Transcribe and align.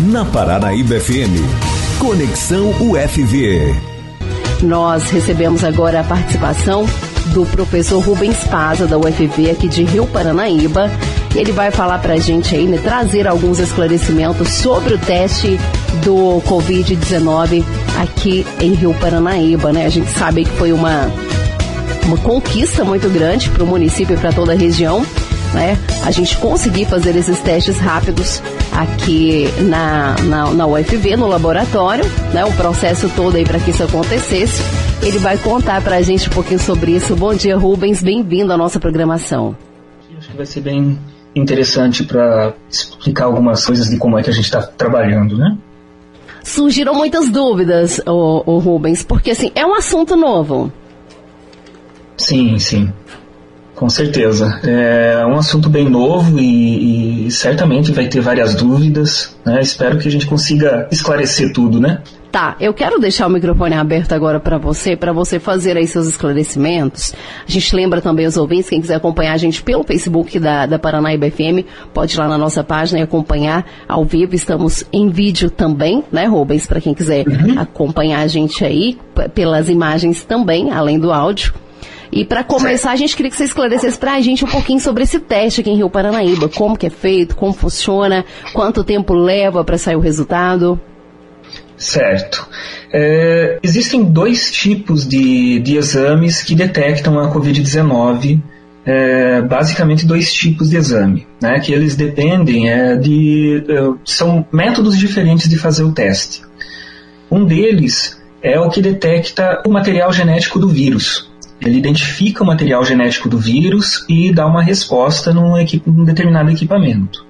na 0.00 0.24
Paranaíba 0.24 1.00
FM. 1.00 1.98
Conexão 1.98 2.70
UFV. 2.80 3.74
Nós 4.62 5.10
recebemos 5.10 5.64
agora 5.64 6.00
a 6.00 6.04
participação 6.04 6.86
do 7.34 7.44
professor 7.46 8.00
Rubens 8.00 8.36
Paza, 8.44 8.86
da 8.86 8.96
UFV, 8.96 9.50
aqui 9.50 9.68
de 9.68 9.82
Rio 9.82 10.06
Paranaíba. 10.06 10.90
Ele 11.34 11.52
vai 11.52 11.70
falar 11.70 11.98
para 11.98 12.14
a 12.14 12.18
gente 12.18 12.54
aí, 12.54 12.66
né, 12.66 12.78
trazer 12.78 13.26
alguns 13.26 13.58
esclarecimentos 13.58 14.48
sobre 14.48 14.94
o 14.94 14.98
teste 14.98 15.58
do 16.04 16.40
Covid-19 16.46 17.64
aqui 18.00 18.46
em 18.60 18.74
Rio 18.74 18.94
Paranaíba, 18.94 19.72
né? 19.72 19.84
A 19.84 19.90
gente 19.90 20.10
sabe 20.10 20.44
que 20.44 20.50
foi 20.52 20.72
uma, 20.72 21.10
uma 22.06 22.16
conquista 22.18 22.84
muito 22.84 23.08
grande 23.10 23.50
para 23.50 23.64
o 23.64 23.66
município 23.66 24.14
e 24.14 24.18
para 24.18 24.32
toda 24.32 24.52
a 24.52 24.56
região 24.56 25.04
né? 25.52 25.78
A 26.04 26.10
gente 26.10 26.36
conseguir 26.38 26.84
fazer 26.86 27.16
esses 27.16 27.38
testes 27.40 27.78
rápidos 27.78 28.42
aqui 28.72 29.46
na, 29.62 30.14
na, 30.24 30.52
na 30.52 30.66
UFV, 30.66 31.16
no 31.16 31.26
laboratório, 31.26 32.04
né? 32.32 32.44
O 32.44 32.52
processo 32.52 33.08
todo 33.14 33.36
aí 33.36 33.44
para 33.44 33.58
que 33.58 33.70
isso 33.70 33.82
acontecesse. 33.82 34.62
Ele 35.02 35.18
vai 35.18 35.38
contar 35.38 35.82
para 35.82 35.96
a 35.96 36.02
gente 36.02 36.28
um 36.28 36.32
pouquinho 36.32 36.60
sobre 36.60 36.92
isso. 36.92 37.14
Bom 37.14 37.34
dia, 37.34 37.56
Rubens, 37.56 38.02
bem-vindo 38.02 38.52
à 38.52 38.56
nossa 38.56 38.80
programação. 38.80 39.56
Acho 40.16 40.30
que 40.30 40.36
vai 40.36 40.46
ser 40.46 40.60
bem 40.60 40.98
interessante 41.34 42.04
para 42.04 42.54
explicar 42.68 43.24
algumas 43.26 43.64
coisas 43.64 43.88
de 43.88 43.96
como 43.96 44.18
é 44.18 44.22
que 44.22 44.30
a 44.30 44.32
gente 44.32 44.44
está 44.44 44.62
trabalhando, 44.62 45.36
né? 45.36 45.56
Surgiram 46.42 46.94
muitas 46.94 47.28
dúvidas, 47.28 48.00
o, 48.06 48.42
o 48.46 48.58
Rubens, 48.58 49.02
porque 49.02 49.30
assim, 49.30 49.52
é 49.54 49.64
um 49.66 49.74
assunto 49.74 50.16
novo. 50.16 50.72
Sim, 52.16 52.58
sim. 52.58 52.92
Com 53.78 53.88
certeza. 53.88 54.60
É 54.64 55.24
um 55.24 55.36
assunto 55.36 55.70
bem 55.70 55.88
novo 55.88 56.36
e, 56.36 57.28
e 57.28 57.30
certamente 57.30 57.92
vai 57.92 58.08
ter 58.08 58.20
várias 58.20 58.56
dúvidas. 58.56 59.36
Né? 59.46 59.60
Espero 59.60 59.98
que 59.98 60.08
a 60.08 60.10
gente 60.10 60.26
consiga 60.26 60.88
esclarecer 60.90 61.52
tudo, 61.52 61.80
né? 61.80 62.02
Tá, 62.32 62.56
eu 62.58 62.74
quero 62.74 62.98
deixar 62.98 63.28
o 63.28 63.30
microfone 63.30 63.76
aberto 63.76 64.12
agora 64.12 64.40
para 64.40 64.58
você, 64.58 64.96
para 64.96 65.12
você 65.12 65.38
fazer 65.38 65.76
aí 65.76 65.86
seus 65.86 66.08
esclarecimentos. 66.08 67.14
A 67.46 67.50
gente 67.50 67.74
lembra 67.74 68.00
também 68.00 68.26
os 68.26 68.36
ouvintes, 68.36 68.68
quem 68.68 68.80
quiser 68.80 68.96
acompanhar 68.96 69.34
a 69.34 69.38
gente 69.38 69.62
pelo 69.62 69.84
Facebook 69.84 70.40
da, 70.40 70.66
da 70.66 70.78
Paranaíba 70.78 71.30
FM, 71.30 71.64
pode 71.94 72.16
ir 72.16 72.18
lá 72.18 72.26
na 72.26 72.36
nossa 72.36 72.64
página 72.64 72.98
e 72.98 73.02
acompanhar 73.02 73.64
ao 73.88 74.04
vivo. 74.04 74.34
Estamos 74.34 74.84
em 74.92 75.08
vídeo 75.08 75.50
também, 75.50 76.02
né, 76.10 76.26
Rubens, 76.26 76.66
para 76.66 76.80
quem 76.80 76.94
quiser 76.94 77.24
uhum. 77.28 77.60
acompanhar 77.60 78.22
a 78.22 78.26
gente 78.26 78.64
aí, 78.64 78.98
pelas 79.34 79.68
imagens 79.68 80.24
também, 80.24 80.72
além 80.72 80.98
do 80.98 81.12
áudio. 81.12 81.54
E 82.18 82.24
para 82.24 82.42
começar, 82.42 82.90
a 82.90 82.96
gente 82.96 83.14
queria 83.14 83.30
que 83.30 83.36
você 83.36 83.44
esclarecesse 83.44 83.96
para 83.96 84.14
a 84.14 84.20
gente 84.20 84.44
um 84.44 84.48
pouquinho 84.48 84.80
sobre 84.80 85.04
esse 85.04 85.20
teste 85.20 85.60
aqui 85.60 85.70
em 85.70 85.76
Rio 85.76 85.88
Paranaíba. 85.88 86.48
Como 86.48 86.76
que 86.76 86.88
é 86.88 86.90
feito, 86.90 87.36
como 87.36 87.52
funciona, 87.52 88.24
quanto 88.52 88.82
tempo 88.82 89.14
leva 89.14 89.62
para 89.62 89.78
sair 89.78 89.94
o 89.94 90.00
resultado? 90.00 90.80
Certo. 91.76 92.44
É, 92.92 93.60
existem 93.62 94.02
dois 94.02 94.50
tipos 94.50 95.06
de, 95.06 95.60
de 95.60 95.76
exames 95.76 96.42
que 96.42 96.56
detectam 96.56 97.20
a 97.20 97.32
Covid-19. 97.32 98.42
É, 98.84 99.40
basicamente 99.40 100.04
dois 100.04 100.32
tipos 100.32 100.70
de 100.70 100.76
exame, 100.76 101.26
né, 101.40 101.60
que 101.60 101.72
eles 101.72 101.94
dependem 101.94 102.70
é, 102.70 102.96
de 102.96 103.62
é, 103.68 103.92
são 104.02 104.44
métodos 104.50 104.98
diferentes 104.98 105.48
de 105.48 105.56
fazer 105.56 105.84
o 105.84 105.92
teste. 105.92 106.42
Um 107.30 107.44
deles 107.44 108.20
é 108.42 108.58
o 108.58 108.70
que 108.70 108.80
detecta 108.80 109.62
o 109.66 109.70
material 109.70 110.12
genético 110.12 110.58
do 110.58 110.68
vírus, 110.68 111.27
ele 111.60 111.78
identifica 111.78 112.42
o 112.42 112.46
material 112.46 112.84
genético 112.84 113.28
do 113.28 113.38
vírus 113.38 114.04
e 114.08 114.32
dá 114.32 114.46
uma 114.46 114.62
resposta 114.62 115.32
num, 115.32 115.54
num 115.86 116.04
determinado 116.04 116.50
equipamento. 116.50 117.26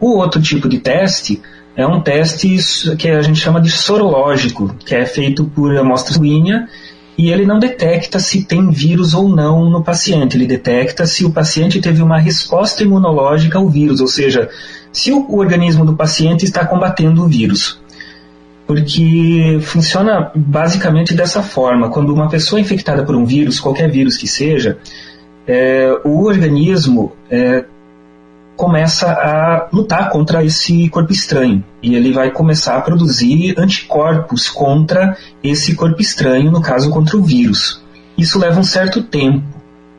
O 0.00 0.16
outro 0.16 0.40
tipo 0.40 0.68
de 0.68 0.78
teste 0.78 1.40
é 1.74 1.86
um 1.86 2.00
teste 2.00 2.56
que 2.96 3.08
a 3.08 3.22
gente 3.22 3.40
chama 3.40 3.60
de 3.60 3.70
sorológico, 3.70 4.74
que 4.84 4.94
é 4.94 5.06
feito 5.06 5.44
por 5.44 5.76
amostra 5.76 6.14
sanguínea 6.14 6.68
e 7.16 7.30
ele 7.30 7.44
não 7.44 7.58
detecta 7.58 8.20
se 8.20 8.44
tem 8.44 8.70
vírus 8.70 9.12
ou 9.12 9.28
não 9.28 9.68
no 9.68 9.82
paciente, 9.82 10.36
ele 10.36 10.46
detecta 10.46 11.04
se 11.04 11.24
o 11.24 11.32
paciente 11.32 11.80
teve 11.80 12.00
uma 12.00 12.18
resposta 12.18 12.84
imunológica 12.84 13.58
ao 13.58 13.68
vírus, 13.68 14.00
ou 14.00 14.06
seja, 14.06 14.48
se 14.92 15.10
o 15.10 15.36
organismo 15.36 15.84
do 15.84 15.96
paciente 15.96 16.44
está 16.44 16.64
combatendo 16.64 17.24
o 17.24 17.28
vírus 17.28 17.77
porque 18.68 19.58
funciona 19.62 20.30
basicamente 20.36 21.14
dessa 21.14 21.42
forma. 21.42 21.88
Quando 21.88 22.12
uma 22.12 22.28
pessoa 22.28 22.60
é 22.60 22.62
infectada 22.62 23.02
por 23.02 23.16
um 23.16 23.24
vírus, 23.24 23.58
qualquer 23.58 23.90
vírus 23.90 24.18
que 24.18 24.28
seja, 24.28 24.76
é, 25.46 25.98
o 26.04 26.22
organismo 26.26 27.12
é, 27.30 27.64
começa 28.54 29.10
a 29.10 29.68
lutar 29.72 30.10
contra 30.10 30.44
esse 30.44 30.86
corpo 30.90 31.10
estranho 31.10 31.64
e 31.82 31.94
ele 31.94 32.12
vai 32.12 32.30
começar 32.30 32.76
a 32.76 32.82
produzir 32.82 33.54
anticorpos 33.56 34.50
contra 34.50 35.16
esse 35.42 35.74
corpo 35.74 36.02
estranho, 36.02 36.50
no 36.50 36.60
caso 36.60 36.90
contra 36.90 37.16
o 37.16 37.22
vírus. 37.22 37.82
Isso 38.18 38.38
leva 38.38 38.60
um 38.60 38.64
certo 38.64 39.02
tempo, 39.02 39.46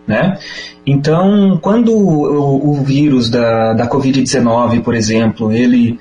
né? 0.05 0.37
Então, 0.85 1.57
quando 1.59 1.91
o, 1.91 2.69
o 2.69 2.83
vírus 2.83 3.31
da, 3.31 3.73
da 3.73 3.89
Covid-19, 3.89 4.83
por 4.83 4.93
exemplo, 4.93 5.51
ele 5.51 5.97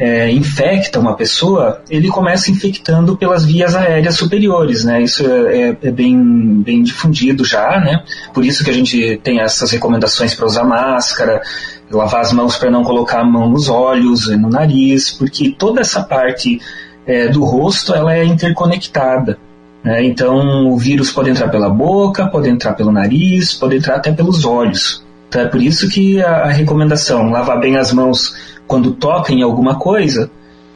é, 0.00 0.30
infecta 0.32 0.98
uma 0.98 1.14
pessoa, 1.14 1.82
ele 1.90 2.08
começa 2.08 2.50
infectando 2.50 3.18
pelas 3.18 3.44
vias 3.44 3.76
aéreas 3.76 4.14
superiores, 4.14 4.82
né? 4.82 5.02
Isso 5.02 5.22
é, 5.26 5.58
é, 5.58 5.76
é 5.82 5.90
bem, 5.90 6.62
bem 6.62 6.82
difundido 6.82 7.44
já, 7.44 7.78
né? 7.78 8.02
Por 8.32 8.42
isso 8.42 8.64
que 8.64 8.70
a 8.70 8.72
gente 8.72 9.20
tem 9.22 9.40
essas 9.40 9.70
recomendações 9.70 10.34
para 10.34 10.46
usar 10.46 10.64
máscara, 10.64 11.42
lavar 11.90 12.22
as 12.22 12.32
mãos 12.32 12.56
para 12.56 12.70
não 12.70 12.82
colocar 12.82 13.20
a 13.20 13.24
mão 13.24 13.50
nos 13.50 13.68
olhos 13.68 14.26
no 14.38 14.48
nariz, 14.48 15.10
porque 15.10 15.50
toda 15.50 15.82
essa 15.82 16.02
parte 16.02 16.58
é, 17.06 17.28
do 17.28 17.44
rosto 17.44 17.94
ela 17.94 18.14
é 18.14 18.24
interconectada. 18.24 19.38
Né? 19.84 20.02
Então 20.02 20.72
o 20.72 20.78
vírus 20.78 21.10
pode 21.10 21.28
entrar 21.28 21.48
pela 21.48 21.68
boca, 21.68 22.26
pode 22.26 22.48
entrar 22.48 22.72
pelo 22.72 22.90
nariz, 22.90 23.52
pode 23.52 23.76
entrar 23.76 23.96
até 23.96 24.10
pelos 24.10 24.46
olhos. 24.46 25.04
Então 25.30 25.42
é 25.42 25.46
por 25.46 25.62
isso 25.62 25.88
que 25.88 26.20
a, 26.20 26.42
a 26.42 26.50
recomendação 26.50 27.30
lavar 27.30 27.60
bem 27.60 27.76
as 27.76 27.92
mãos 27.92 28.34
quando 28.66 28.90
toca 28.90 29.32
em 29.32 29.42
alguma 29.42 29.78
coisa, 29.78 30.28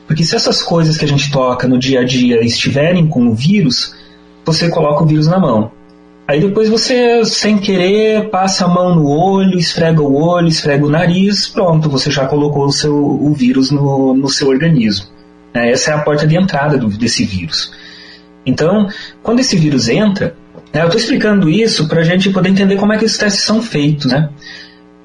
porque 0.06 0.22
se 0.22 0.37
essas 0.37 0.62
coisas 0.62 0.97
que 0.97 1.04
a 1.04 1.09
gente 1.09 1.28
toca 1.28 1.66
no 1.66 1.76
dia 1.76 2.03
a 2.03 2.04
dia 2.04 2.41
estiverem 2.41 3.09
com 3.09 3.26
o 3.26 3.34
vírus, 3.34 3.97
você 4.47 4.69
coloca 4.69 5.03
o 5.03 5.06
vírus 5.06 5.26
na 5.26 5.41
mão. 5.41 5.72
Aí 6.28 6.41
depois 6.41 6.69
você, 6.69 7.25
sem 7.25 7.59
querer, 7.59 8.31
passa 8.31 8.65
a 8.65 8.69
mão 8.69 8.94
no 8.94 9.09
olho, 9.09 9.59
esfrega 9.59 10.00
o 10.00 10.15
olho, 10.15 10.47
esfrega 10.47 10.86
o 10.86 10.91
nariz, 10.91 11.48
pronto, 11.48 11.91
você 11.91 12.09
já 12.09 12.25
colocou 12.25 12.65
o, 12.65 12.72
seu, 12.72 12.94
o 12.97 13.34
vírus 13.34 13.72
no, 13.72 14.15
no 14.15 14.28
seu 14.28 14.48
organismo. 14.48 15.06
Né? 15.53 15.72
Essa 15.72 15.91
é 15.91 15.94
a 15.94 15.98
porta 15.98 16.28
de 16.28 16.36
entrada 16.36 16.78
do, 16.78 16.86
desse 16.86 17.25
vírus. 17.25 17.72
Então, 18.47 18.88
quando 19.21 19.41
esse 19.41 19.56
vírus 19.56 19.88
entra, 19.88 20.36
eu 20.80 20.86
estou 20.86 21.00
explicando 21.00 21.48
isso 21.48 21.88
para 21.88 22.00
a 22.00 22.04
gente 22.04 22.30
poder 22.30 22.48
entender 22.48 22.76
como 22.76 22.92
é 22.92 22.98
que 22.98 23.04
esses 23.04 23.18
testes 23.18 23.44
são 23.44 23.62
feitos. 23.62 24.10
Né? 24.10 24.28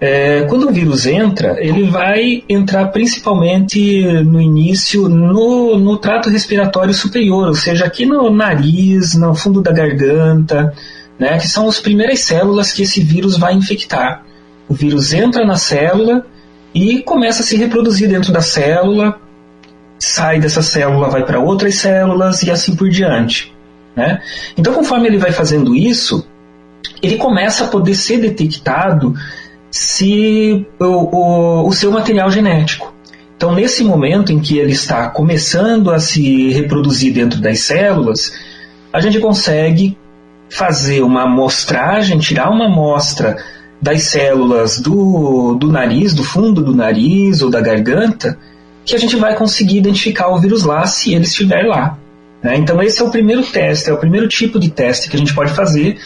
É, 0.01 0.43
quando 0.43 0.69
o 0.69 0.71
vírus 0.71 1.05
entra, 1.05 1.57
ele 1.59 1.83
vai 1.83 2.43
entrar 2.47 2.87
principalmente 2.87 4.01
no 4.23 4.39
início 4.39 5.09
no, 5.09 5.77
no 5.77 5.97
trato 5.97 6.29
respiratório 6.29 6.93
superior, 6.93 7.49
ou 7.49 7.53
seja, 7.53 7.85
aqui 7.85 8.05
no 8.05 8.29
nariz, 8.29 9.15
no 9.15 9.35
fundo 9.35 9.61
da 9.61 9.73
garganta, 9.73 10.73
né, 11.19 11.37
que 11.37 11.49
são 11.49 11.67
as 11.67 11.81
primeiras 11.81 12.21
células 12.21 12.71
que 12.71 12.83
esse 12.83 13.01
vírus 13.01 13.37
vai 13.37 13.53
infectar. 13.53 14.23
O 14.69 14.73
vírus 14.73 15.13
entra 15.13 15.45
na 15.45 15.55
célula 15.55 16.25
e 16.73 17.03
começa 17.03 17.43
a 17.43 17.45
se 17.45 17.57
reproduzir 17.57 18.07
dentro 18.07 18.31
da 18.31 18.41
célula, 18.41 19.19
sai 19.99 20.39
dessa 20.39 20.61
célula, 20.61 21.09
vai 21.09 21.25
para 21.25 21.39
outras 21.41 21.75
células 21.75 22.41
e 22.43 22.49
assim 22.49 22.73
por 22.73 22.89
diante. 22.89 23.53
Né? 23.99 24.21
Então, 24.57 24.73
conforme 24.73 25.07
ele 25.07 25.17
vai 25.17 25.33
fazendo 25.33 25.75
isso, 25.75 26.25
ele 27.03 27.17
começa 27.17 27.65
a 27.65 27.67
poder 27.67 27.95
ser 27.95 28.17
detectado 28.19 29.13
se 29.69 30.65
o, 30.79 30.85
o, 30.85 31.67
o 31.67 31.73
seu 31.73 31.91
material 31.91 32.31
genético. 32.31 32.93
Então, 33.35 33.53
nesse 33.53 33.83
momento 33.83 34.31
em 34.31 34.39
que 34.39 34.57
ele 34.57 34.71
está 34.71 35.09
começando 35.09 35.91
a 35.91 35.99
se 35.99 36.49
reproduzir 36.51 37.13
dentro 37.13 37.41
das 37.41 37.59
células, 37.59 38.31
a 38.93 39.01
gente 39.01 39.19
consegue 39.19 39.97
fazer 40.49 41.01
uma 41.01 41.23
amostragem, 41.23 42.19
tirar 42.19 42.49
uma 42.49 42.67
amostra 42.67 43.35
das 43.81 44.03
células 44.03 44.79
do, 44.79 45.55
do 45.55 45.69
nariz, 45.69 46.13
do 46.13 46.23
fundo 46.23 46.63
do 46.63 46.73
nariz 46.73 47.41
ou 47.41 47.49
da 47.49 47.59
garganta, 47.59 48.37
que 48.85 48.95
a 48.95 48.97
gente 48.97 49.17
vai 49.17 49.35
conseguir 49.35 49.77
identificar 49.77 50.29
o 50.29 50.39
vírus 50.39 50.63
lá 50.63 50.85
se 50.85 51.13
ele 51.13 51.25
estiver 51.25 51.63
lá. 51.63 51.97
Né? 52.41 52.57
Então, 52.57 52.81
esse 52.81 53.01
é 53.01 53.05
o 53.05 53.09
primeiro 53.09 53.43
teste, 53.43 53.89
é 53.89 53.93
o 53.93 53.97
primeiro 53.97 54.27
tipo 54.27 54.59
de 54.59 54.69
teste 54.69 55.09
que 55.09 55.15
a 55.15 55.19
gente 55.19 55.33
pode 55.33 55.51
fazer 55.53 55.97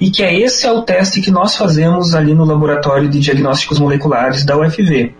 e 0.00 0.10
que 0.10 0.22
é 0.22 0.34
esse 0.34 0.66
é 0.66 0.72
o 0.72 0.82
teste 0.82 1.20
que 1.20 1.30
nós 1.30 1.56
fazemos 1.56 2.14
ali 2.14 2.34
no 2.34 2.44
laboratório 2.44 3.08
de 3.08 3.20
diagnósticos 3.20 3.78
moleculares 3.78 4.44
da 4.44 4.58
UFV. 4.58 5.14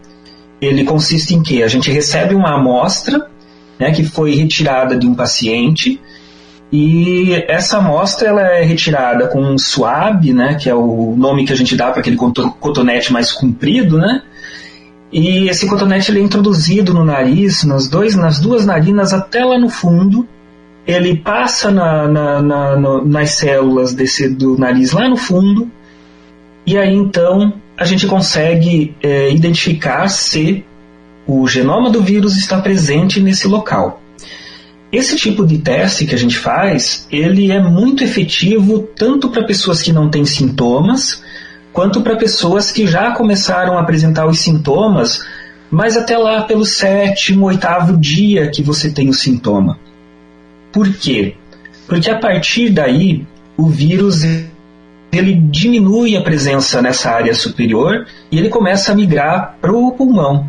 Ele 0.60 0.84
consiste 0.84 1.34
em 1.34 1.42
que 1.42 1.62
a 1.62 1.68
gente 1.68 1.90
recebe 1.90 2.34
uma 2.34 2.54
amostra 2.54 3.28
né, 3.78 3.92
que 3.92 4.04
foi 4.04 4.34
retirada 4.34 4.96
de 4.96 5.06
um 5.06 5.14
paciente 5.14 6.00
e 6.72 7.34
essa 7.48 7.78
amostra 7.78 8.28
ela 8.28 8.40
é 8.40 8.62
retirada 8.62 9.28
com 9.28 9.42
um 9.42 9.58
swab, 9.58 10.32
né, 10.32 10.54
que 10.54 10.70
é 10.70 10.74
o 10.74 11.14
nome 11.16 11.44
que 11.44 11.52
a 11.52 11.56
gente 11.56 11.76
dá 11.76 11.90
para 11.90 12.00
aquele 12.00 12.16
cotonete 12.16 13.12
mais 13.12 13.30
comprido, 13.30 13.98
né, 13.98 14.22
E 15.12 15.48
esse 15.50 15.68
cotonete 15.68 16.10
ele 16.10 16.20
é 16.20 16.22
introduzido 16.22 16.94
no 16.94 17.04
nariz, 17.04 17.64
nas, 17.64 17.88
dois, 17.88 18.16
nas 18.16 18.40
duas 18.40 18.64
narinas 18.64 19.12
até 19.12 19.44
lá 19.44 19.58
no 19.58 19.68
fundo. 19.68 20.26
Ele 20.92 21.16
passa 21.16 21.70
na, 21.70 22.08
na, 22.08 22.42
na, 22.42 23.04
nas 23.04 23.30
células 23.32 23.92
desse, 23.94 24.28
do 24.28 24.58
nariz 24.58 24.92
lá 24.92 25.08
no 25.08 25.16
fundo. 25.16 25.70
E 26.66 26.78
aí 26.78 26.94
então 26.94 27.54
a 27.76 27.84
gente 27.84 28.06
consegue 28.06 28.94
é, 29.02 29.30
identificar 29.30 30.08
se 30.08 30.64
o 31.26 31.46
genoma 31.48 31.90
do 31.90 32.02
vírus 32.02 32.36
está 32.36 32.60
presente 32.60 33.20
nesse 33.20 33.46
local. 33.46 34.00
Esse 34.92 35.16
tipo 35.16 35.46
de 35.46 35.58
teste 35.58 36.04
que 36.04 36.14
a 36.14 36.18
gente 36.18 36.38
faz, 36.38 37.06
ele 37.10 37.50
é 37.50 37.62
muito 37.62 38.04
efetivo 38.04 38.80
tanto 38.94 39.30
para 39.30 39.44
pessoas 39.44 39.80
que 39.80 39.92
não 39.92 40.10
têm 40.10 40.24
sintomas, 40.24 41.22
quanto 41.72 42.02
para 42.02 42.16
pessoas 42.16 42.70
que 42.70 42.86
já 42.86 43.12
começaram 43.12 43.78
a 43.78 43.80
apresentar 43.80 44.26
os 44.26 44.40
sintomas, 44.40 45.24
mas 45.70 45.96
até 45.96 46.18
lá 46.18 46.42
pelo 46.42 46.66
sétimo, 46.66 47.46
oitavo 47.46 47.96
dia 47.96 48.50
que 48.50 48.62
você 48.62 48.90
tem 48.90 49.08
o 49.08 49.14
sintoma. 49.14 49.78
Por 50.72 50.92
quê? 50.92 51.34
Porque 51.86 52.10
a 52.10 52.18
partir 52.18 52.70
daí 52.70 53.26
o 53.56 53.66
vírus 53.66 54.24
ele 55.12 55.34
diminui 55.34 56.16
a 56.16 56.22
presença 56.22 56.80
nessa 56.80 57.10
área 57.10 57.34
superior 57.34 58.06
e 58.30 58.38
ele 58.38 58.48
começa 58.48 58.92
a 58.92 58.94
migrar 58.94 59.56
para 59.60 59.72
o 59.72 59.92
pulmão. 59.92 60.48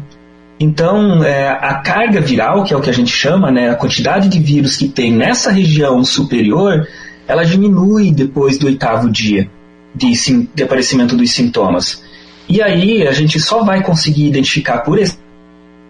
Então, 0.59 1.21
é, 1.23 1.49
a 1.49 1.75
carga 1.75 2.21
viral, 2.21 2.63
que 2.63 2.73
é 2.73 2.77
o 2.77 2.81
que 2.81 2.89
a 2.89 2.93
gente 2.93 3.11
chama, 3.11 3.51
né, 3.51 3.69
a 3.69 3.75
quantidade 3.75 4.29
de 4.29 4.39
vírus 4.39 4.77
que 4.77 4.87
tem 4.87 5.11
nessa 5.11 5.51
região 5.51 6.03
superior, 6.05 6.87
ela 7.27 7.43
diminui 7.43 8.11
depois 8.11 8.57
do 8.57 8.67
oitavo 8.67 9.09
dia 9.09 9.49
de, 9.93 10.13
de 10.55 10.63
aparecimento 10.63 11.17
dos 11.17 11.31
sintomas. 11.31 12.01
E 12.47 12.61
aí 12.61 13.05
a 13.07 13.11
gente 13.11 13.39
só 13.39 13.63
vai 13.63 13.83
conseguir 13.83 14.27
identificar 14.27 14.79
por 14.79 14.97
esse, 14.97 15.17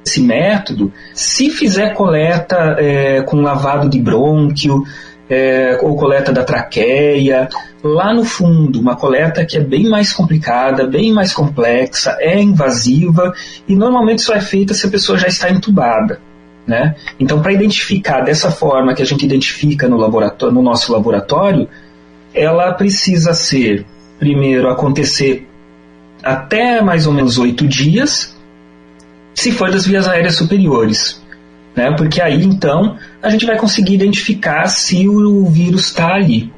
esse 0.06 0.22
método 0.22 0.92
se 1.14 1.50
fizer 1.50 1.94
coleta 1.94 2.76
é, 2.78 3.22
com 3.22 3.42
lavado 3.42 3.90
de 3.90 4.00
brônquio, 4.00 4.84
é, 5.30 5.80
ou 5.82 5.96
coleta 5.96 6.32
da 6.32 6.44
traqueia, 6.44 7.50
lá 7.84 8.14
no 8.14 8.24
fundo, 8.24 8.80
uma 8.80 8.96
coleta 8.96 9.46
que 9.46 9.58
é 9.58 9.62
bem 9.62 9.90
mais 9.90 10.14
complicada, 10.14 10.86
bem 10.86 11.12
mais 11.14 11.34
complexa, 11.34 12.18
é 12.20 12.40
invasiva 12.42 13.34
e 13.68 13.76
normalmente 13.76 14.22
só 14.22 14.34
é 14.34 14.42
feita 14.42 14.74
se 14.74 14.86
a 14.86 14.90
pessoa 14.90 15.18
já 15.18 15.28
está 15.28 15.50
entubada. 15.50 16.20
Né? 16.66 16.96
Então, 17.20 17.42
para 17.42 17.52
identificar 17.52 18.22
dessa 18.22 18.50
forma 18.50 18.94
que 18.94 19.02
a 19.02 19.06
gente 19.06 19.26
identifica 19.26 19.90
no, 19.90 19.98
laboratório, 19.98 20.56
no 20.56 20.62
nosso 20.62 20.94
laboratório, 20.94 21.68
ela 22.34 22.72
precisa 22.74 23.34
ser, 23.34 23.86
primeiro, 24.18 24.70
acontecer 24.70 25.48
até 26.24 26.82
mais 26.82 27.06
ou 27.06 27.12
menos 27.12 27.38
oito 27.38 27.68
dias, 27.68 28.34
se 29.34 29.52
for 29.52 29.72
das 29.72 29.86
vias 29.86 30.08
aéreas 30.08 30.36
superiores 30.36 31.24
né? 31.76 31.92
Porque 31.92 32.22
aí 32.22 32.44
então 32.44 32.98
a 33.22 33.30
gente 33.30 33.46
vai 33.46 33.58
conseguir 33.58 33.96
identificar 33.96 34.68
se 34.68 35.08
o 35.08 35.46
vírus 35.46 35.86
está 35.86 36.14
ali. 36.14 36.52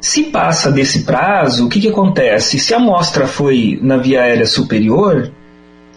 Se 0.00 0.24
passa 0.24 0.70
desse 0.70 1.04
prazo, 1.04 1.66
o 1.66 1.68
que, 1.68 1.80
que 1.80 1.88
acontece? 1.88 2.58
Se 2.58 2.74
a 2.74 2.76
amostra 2.76 3.26
foi 3.26 3.78
na 3.82 3.96
via 3.96 4.22
aérea 4.22 4.46
superior, 4.46 5.32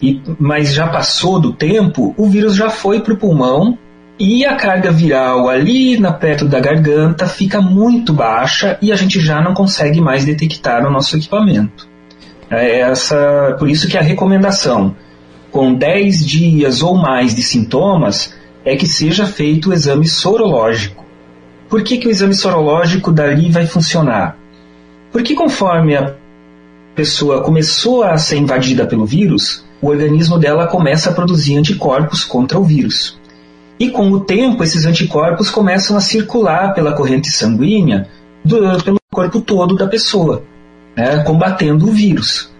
e, 0.02 0.20
mas 0.38 0.72
já 0.72 0.88
passou 0.88 1.38
do 1.38 1.52
tempo, 1.52 2.14
o 2.16 2.26
vírus 2.28 2.56
já 2.56 2.70
foi 2.70 3.00
para 3.00 3.12
o 3.12 3.16
pulmão 3.16 3.78
e 4.18 4.44
a 4.44 4.56
carga 4.56 4.90
viral 4.90 5.48
ali 5.48 5.98
na 5.98 6.12
perto 6.12 6.46
da 6.46 6.58
garganta 6.58 7.26
fica 7.26 7.60
muito 7.60 8.12
baixa 8.12 8.78
e 8.82 8.90
a 8.90 8.96
gente 8.96 9.20
já 9.20 9.40
não 9.40 9.54
consegue 9.54 10.00
mais 10.00 10.24
detectar 10.24 10.82
no 10.82 10.90
nosso 10.90 11.16
equipamento. 11.16 11.88
É 12.50 12.80
essa, 12.80 13.54
por 13.58 13.68
isso 13.68 13.86
que 13.86 13.96
a 13.96 14.02
recomendação 14.02 14.96
com 15.50 15.74
10 15.74 16.24
dias 16.24 16.82
ou 16.82 16.94
mais 16.94 17.34
de 17.34 17.42
sintomas 17.42 18.34
é 18.64 18.76
que 18.76 18.86
seja 18.86 19.26
feito 19.26 19.70
o 19.70 19.72
exame 19.72 20.06
sorológico. 20.06 21.04
Por 21.68 21.82
que, 21.82 21.98
que 21.98 22.08
o 22.08 22.10
exame 22.10 22.34
sorológico 22.34 23.12
dali 23.12 23.50
vai 23.50 23.66
funcionar? 23.66 24.36
Porque 25.12 25.34
conforme 25.34 25.96
a 25.96 26.14
pessoa 26.94 27.42
começou 27.42 28.02
a 28.02 28.16
ser 28.18 28.36
invadida 28.36 28.86
pelo 28.86 29.06
vírus, 29.06 29.64
o 29.80 29.88
organismo 29.88 30.38
dela 30.38 30.66
começa 30.66 31.10
a 31.10 31.12
produzir 31.12 31.56
anticorpos 31.56 32.24
contra 32.24 32.58
o 32.58 32.64
vírus. 32.64 33.18
E 33.78 33.88
com 33.88 34.10
o 34.10 34.20
tempo, 34.20 34.62
esses 34.62 34.84
anticorpos 34.84 35.50
começam 35.50 35.96
a 35.96 36.00
circular 36.00 36.74
pela 36.74 36.92
corrente 36.92 37.30
sanguínea 37.30 38.08
pelo 38.84 38.98
corpo 39.12 39.40
todo 39.40 39.76
da 39.76 39.86
pessoa, 39.86 40.42
né, 40.96 41.22
combatendo 41.24 41.86
o 41.88 41.92
vírus. 41.92 42.50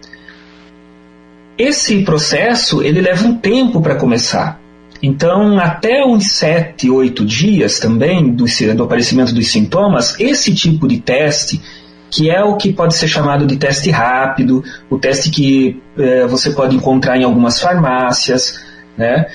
Esse 1.61 2.03
processo 2.05 2.83
ele 2.83 3.03
leva 3.03 3.27
um 3.27 3.37
tempo 3.37 3.83
para 3.83 3.95
começar. 3.95 4.59
Então, 5.03 5.59
até 5.59 6.03
uns 6.03 6.33
7, 6.33 6.89
8 6.89 7.23
dias 7.23 7.79
também 7.79 8.33
do, 8.33 8.47
do 8.75 8.83
aparecimento 8.83 9.35
dos 9.35 9.49
sintomas, 9.49 10.19
esse 10.19 10.55
tipo 10.55 10.89
de 10.89 10.99
teste, 10.99 11.61
que 12.11 12.31
é 12.31 12.43
o 12.43 12.57
que 12.57 12.73
pode 12.73 12.95
ser 12.95 13.09
chamado 13.09 13.47
de 13.47 13.59
teste 13.59 13.91
rápido, 13.91 14.65
o 14.89 14.97
teste 14.97 15.29
que 15.29 15.79
é, 15.99 16.27
você 16.27 16.51
pode 16.53 16.75
encontrar 16.75 17.19
em 17.19 17.25
algumas 17.25 17.61
farmácias, 17.61 18.59
né? 18.97 19.27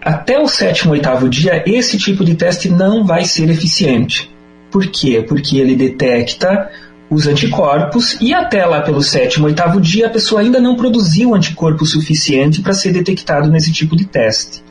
Até 0.00 0.40
o 0.40 0.48
sétimo, 0.48 0.92
oitavo 0.92 1.28
dia, 1.28 1.62
esse 1.66 1.98
tipo 1.98 2.24
de 2.24 2.36
teste 2.36 2.70
não 2.70 3.04
vai 3.04 3.26
ser 3.26 3.50
eficiente. 3.50 4.34
Por 4.70 4.86
quê? 4.86 5.22
Porque 5.28 5.58
ele 5.58 5.76
detecta 5.76 6.70
os 7.10 7.26
anticorpos 7.26 8.16
e 8.20 8.32
até 8.32 8.64
lá 8.64 8.80
pelo 8.80 9.02
sétimo, 9.02 9.46
oitavo 9.46 9.80
dia 9.80 10.06
a 10.06 10.10
pessoa 10.10 10.40
ainda 10.40 10.60
não 10.60 10.76
produziu 10.76 11.34
anticorpo 11.34 11.84
suficiente 11.84 12.62
para 12.62 12.72
ser 12.72 12.92
detectado 12.92 13.50
nesse 13.50 13.72
tipo 13.72 13.96
de 13.96 14.04
teste. 14.04 14.62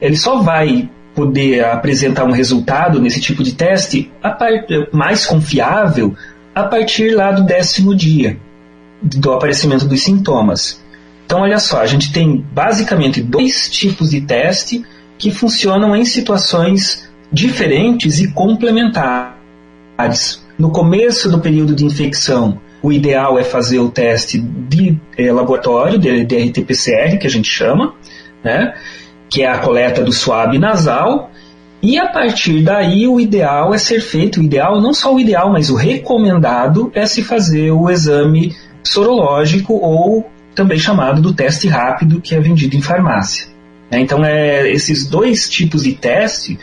Ele 0.00 0.16
só 0.16 0.42
vai 0.42 0.90
poder 1.14 1.64
apresentar 1.64 2.24
um 2.24 2.32
resultado 2.32 3.00
nesse 3.00 3.20
tipo 3.20 3.44
de 3.44 3.54
teste 3.54 4.10
mais 4.92 5.24
confiável 5.24 6.14
a 6.54 6.64
partir 6.64 7.14
lá 7.14 7.30
do 7.30 7.44
décimo 7.44 7.94
dia 7.94 8.36
do 9.00 9.32
aparecimento 9.32 9.86
dos 9.86 10.02
sintomas. 10.02 10.82
Então, 11.24 11.42
olha 11.42 11.58
só, 11.58 11.80
a 11.80 11.86
gente 11.86 12.12
tem 12.12 12.44
basicamente 12.52 13.22
dois 13.22 13.70
tipos 13.70 14.10
de 14.10 14.22
teste 14.22 14.84
que 15.16 15.30
funcionam 15.30 15.94
em 15.94 16.04
situações 16.04 17.08
diferentes 17.32 18.18
e 18.18 18.32
complementares. 18.32 20.44
No 20.60 20.70
começo 20.70 21.30
do 21.30 21.40
período 21.40 21.74
de 21.74 21.86
infecção, 21.86 22.60
o 22.82 22.92
ideal 22.92 23.38
é 23.38 23.42
fazer 23.42 23.78
o 23.78 23.88
teste 23.88 24.38
de 24.38 24.94
é, 25.16 25.32
laboratório, 25.32 25.98
de, 25.98 26.22
de 26.22 26.36
RT-PCR, 26.36 27.16
que 27.18 27.26
a 27.26 27.30
gente 27.30 27.48
chama, 27.48 27.94
né? 28.44 28.74
que 29.30 29.40
é 29.42 29.48
a 29.48 29.56
coleta 29.56 30.04
do 30.04 30.12
suave 30.12 30.58
nasal, 30.58 31.30
e 31.80 31.98
a 31.98 32.08
partir 32.08 32.62
daí 32.62 33.08
o 33.08 33.18
ideal 33.18 33.72
é 33.72 33.78
ser 33.78 34.02
feito, 34.02 34.38
o 34.38 34.42
ideal, 34.42 34.82
não 34.82 34.92
só 34.92 35.14
o 35.14 35.18
ideal, 35.18 35.50
mas 35.50 35.70
o 35.70 35.74
recomendado 35.74 36.92
é 36.94 37.06
se 37.06 37.24
fazer 37.24 37.70
o 37.70 37.88
exame 37.88 38.54
sorológico 38.84 39.72
ou 39.72 40.28
também 40.54 40.78
chamado 40.78 41.22
do 41.22 41.32
teste 41.32 41.68
rápido 41.68 42.20
que 42.20 42.34
é 42.34 42.38
vendido 42.38 42.76
em 42.76 42.82
farmácia. 42.82 43.46
Né? 43.90 44.00
Então, 44.00 44.22
é, 44.22 44.70
esses 44.70 45.08
dois 45.08 45.48
tipos 45.48 45.84
de 45.84 45.94
teste 45.94 46.58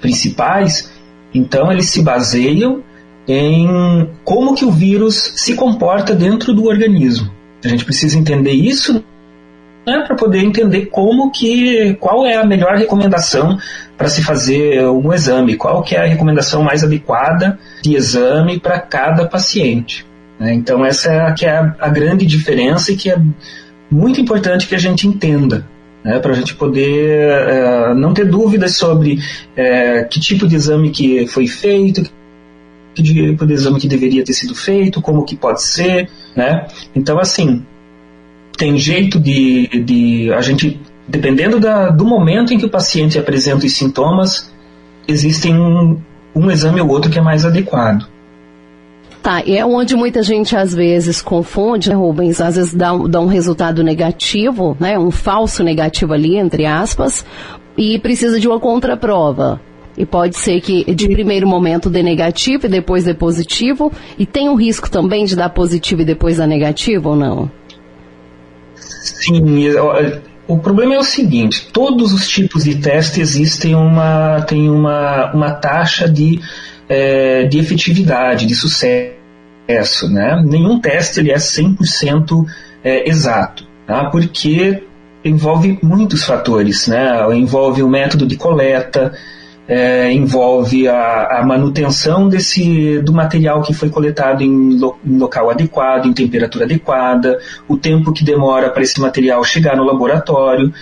principais, 0.00 0.92
então 1.34 1.72
eles 1.72 1.90
se 1.90 2.04
baseiam 2.04 2.84
em 3.26 4.08
como 4.24 4.54
que 4.54 4.64
o 4.64 4.70
vírus 4.70 5.32
se 5.36 5.54
comporta 5.54 6.14
dentro 6.14 6.52
do 6.52 6.64
organismo. 6.64 7.30
A 7.64 7.68
gente 7.68 7.84
precisa 7.84 8.18
entender 8.18 8.52
isso 8.52 9.04
né, 9.86 10.04
para 10.06 10.16
poder 10.16 10.40
entender 10.40 10.86
como 10.86 11.30
que 11.30 11.94
qual 11.94 12.26
é 12.26 12.36
a 12.36 12.44
melhor 12.44 12.76
recomendação 12.76 13.58
para 13.96 14.08
se 14.08 14.22
fazer 14.22 14.84
um 14.86 15.12
exame, 15.12 15.56
qual 15.56 15.82
que 15.82 15.94
é 15.94 16.00
a 16.00 16.06
recomendação 16.06 16.62
mais 16.62 16.82
adequada 16.82 17.58
de 17.82 17.94
exame 17.94 18.58
para 18.58 18.80
cada 18.80 19.26
paciente. 19.26 20.06
Né? 20.38 20.54
Então 20.54 20.84
essa 20.84 21.12
é 21.12 21.20
a, 21.20 21.32
que 21.32 21.46
é 21.46 21.50
a, 21.50 21.76
a, 21.78 21.88
grande 21.88 22.26
diferença 22.26 22.92
e 22.92 22.96
que 22.96 23.10
é 23.10 23.18
muito 23.90 24.20
importante 24.20 24.66
que 24.66 24.74
a 24.74 24.78
gente 24.78 25.06
entenda. 25.06 25.70
Né, 26.04 26.18
para 26.18 26.32
a 26.32 26.34
gente 26.34 26.56
poder 26.56 27.30
é, 27.30 27.94
não 27.94 28.12
ter 28.12 28.24
dúvidas 28.24 28.74
sobre 28.74 29.20
é, 29.54 30.02
que 30.02 30.18
tipo 30.18 30.48
de 30.48 30.56
exame 30.56 30.90
que 30.90 31.28
foi 31.28 31.46
feito, 31.46 32.02
que 32.94 33.02
tipo 33.02 33.46
de 33.46 33.52
exame 33.52 33.80
que 33.80 33.88
deveria 33.88 34.24
ter 34.24 34.32
sido 34.32 34.54
feito, 34.54 35.00
como 35.00 35.24
que 35.24 35.36
pode 35.36 35.62
ser, 35.62 36.08
né? 36.36 36.66
Então, 36.94 37.18
assim, 37.18 37.64
tem 38.56 38.78
jeito 38.78 39.18
de, 39.18 39.66
de 39.84 40.32
a 40.32 40.40
gente, 40.40 40.80
dependendo 41.08 41.58
da, 41.58 41.90
do 41.90 42.04
momento 42.04 42.52
em 42.52 42.58
que 42.58 42.66
o 42.66 42.70
paciente 42.70 43.18
apresenta 43.18 43.66
os 43.66 43.72
sintomas, 43.72 44.52
existem 45.08 45.58
um, 45.58 45.98
um 46.34 46.50
exame 46.50 46.80
ou 46.80 46.88
outro 46.88 47.10
que 47.10 47.18
é 47.18 47.22
mais 47.22 47.44
adequado. 47.44 48.06
Tá, 49.22 49.40
e 49.46 49.56
é 49.56 49.64
onde 49.64 49.94
muita 49.94 50.20
gente 50.20 50.56
às 50.56 50.74
vezes 50.74 51.22
confunde, 51.22 51.88
né, 51.88 51.94
Rubens? 51.94 52.40
Às 52.40 52.56
vezes 52.56 52.74
dá, 52.74 52.92
dá 52.96 53.20
um 53.20 53.28
resultado 53.28 53.82
negativo, 53.84 54.76
né? 54.80 54.98
Um 54.98 55.12
falso 55.12 55.62
negativo 55.62 56.12
ali, 56.12 56.36
entre 56.36 56.66
aspas, 56.66 57.24
e 57.76 58.00
precisa 58.00 58.40
de 58.40 58.48
uma 58.48 58.58
contraprova. 58.58 59.60
E 59.96 60.06
pode 60.06 60.36
ser 60.36 60.60
que 60.60 60.84
de 60.94 61.08
primeiro 61.08 61.46
momento 61.46 61.90
dê 61.90 62.02
negativo 62.02 62.66
e 62.66 62.68
depois 62.68 63.04
dê 63.04 63.12
positivo. 63.12 63.92
E 64.18 64.24
tem 64.24 64.48
o 64.48 64.54
risco 64.54 64.90
também 64.90 65.24
de 65.24 65.36
dar 65.36 65.50
positivo 65.50 66.02
e 66.02 66.04
depois 66.04 66.38
dar 66.38 66.46
negativo 66.46 67.10
ou 67.10 67.16
não? 67.16 67.50
Sim, 68.74 69.42
o 70.46 70.58
problema 70.58 70.94
é 70.94 70.98
o 70.98 71.04
seguinte: 71.04 71.68
todos 71.72 72.12
os 72.12 72.28
tipos 72.28 72.64
de 72.64 72.76
teste 72.76 73.20
existem 73.20 73.74
uma, 73.74 74.42
tem 74.42 74.68
uma, 74.68 75.32
uma 75.32 75.50
taxa 75.52 76.08
de, 76.08 76.40
é, 76.88 77.44
de 77.44 77.58
efetividade, 77.58 78.46
de 78.46 78.54
sucesso. 78.54 80.08
Né? 80.10 80.42
Nenhum 80.44 80.80
teste 80.80 81.20
ele 81.20 81.30
é 81.30 81.36
100% 81.36 82.44
é, 82.82 83.08
exato, 83.08 83.66
tá? 83.86 84.10
porque 84.10 84.82
envolve 85.24 85.78
muitos 85.82 86.24
fatores. 86.24 86.86
Né? 86.86 87.08
Envolve 87.34 87.82
o 87.82 87.88
método 87.88 88.26
de 88.26 88.36
coleta, 88.36 89.12
é, 89.68 90.12
envolve 90.12 90.88
a, 90.88 91.38
a, 91.38 91.46
manutenção 91.46 92.28
desse, 92.28 92.98
do 93.00 93.12
material 93.12 93.62
que 93.62 93.72
foi 93.72 93.90
coletado 93.90 94.42
em, 94.42 94.78
lo, 94.78 94.98
em, 95.04 95.18
local 95.18 95.50
adequado, 95.50 96.06
em 96.06 96.12
temperatura 96.12 96.64
adequada, 96.64 97.38
o 97.68 97.76
tempo 97.76 98.12
que 98.12 98.24
demora 98.24 98.70
para 98.70 98.82
esse 98.82 99.00
material 99.00 99.42
chegar 99.44 99.76
no 99.76 99.84
laboratório, 99.84 100.72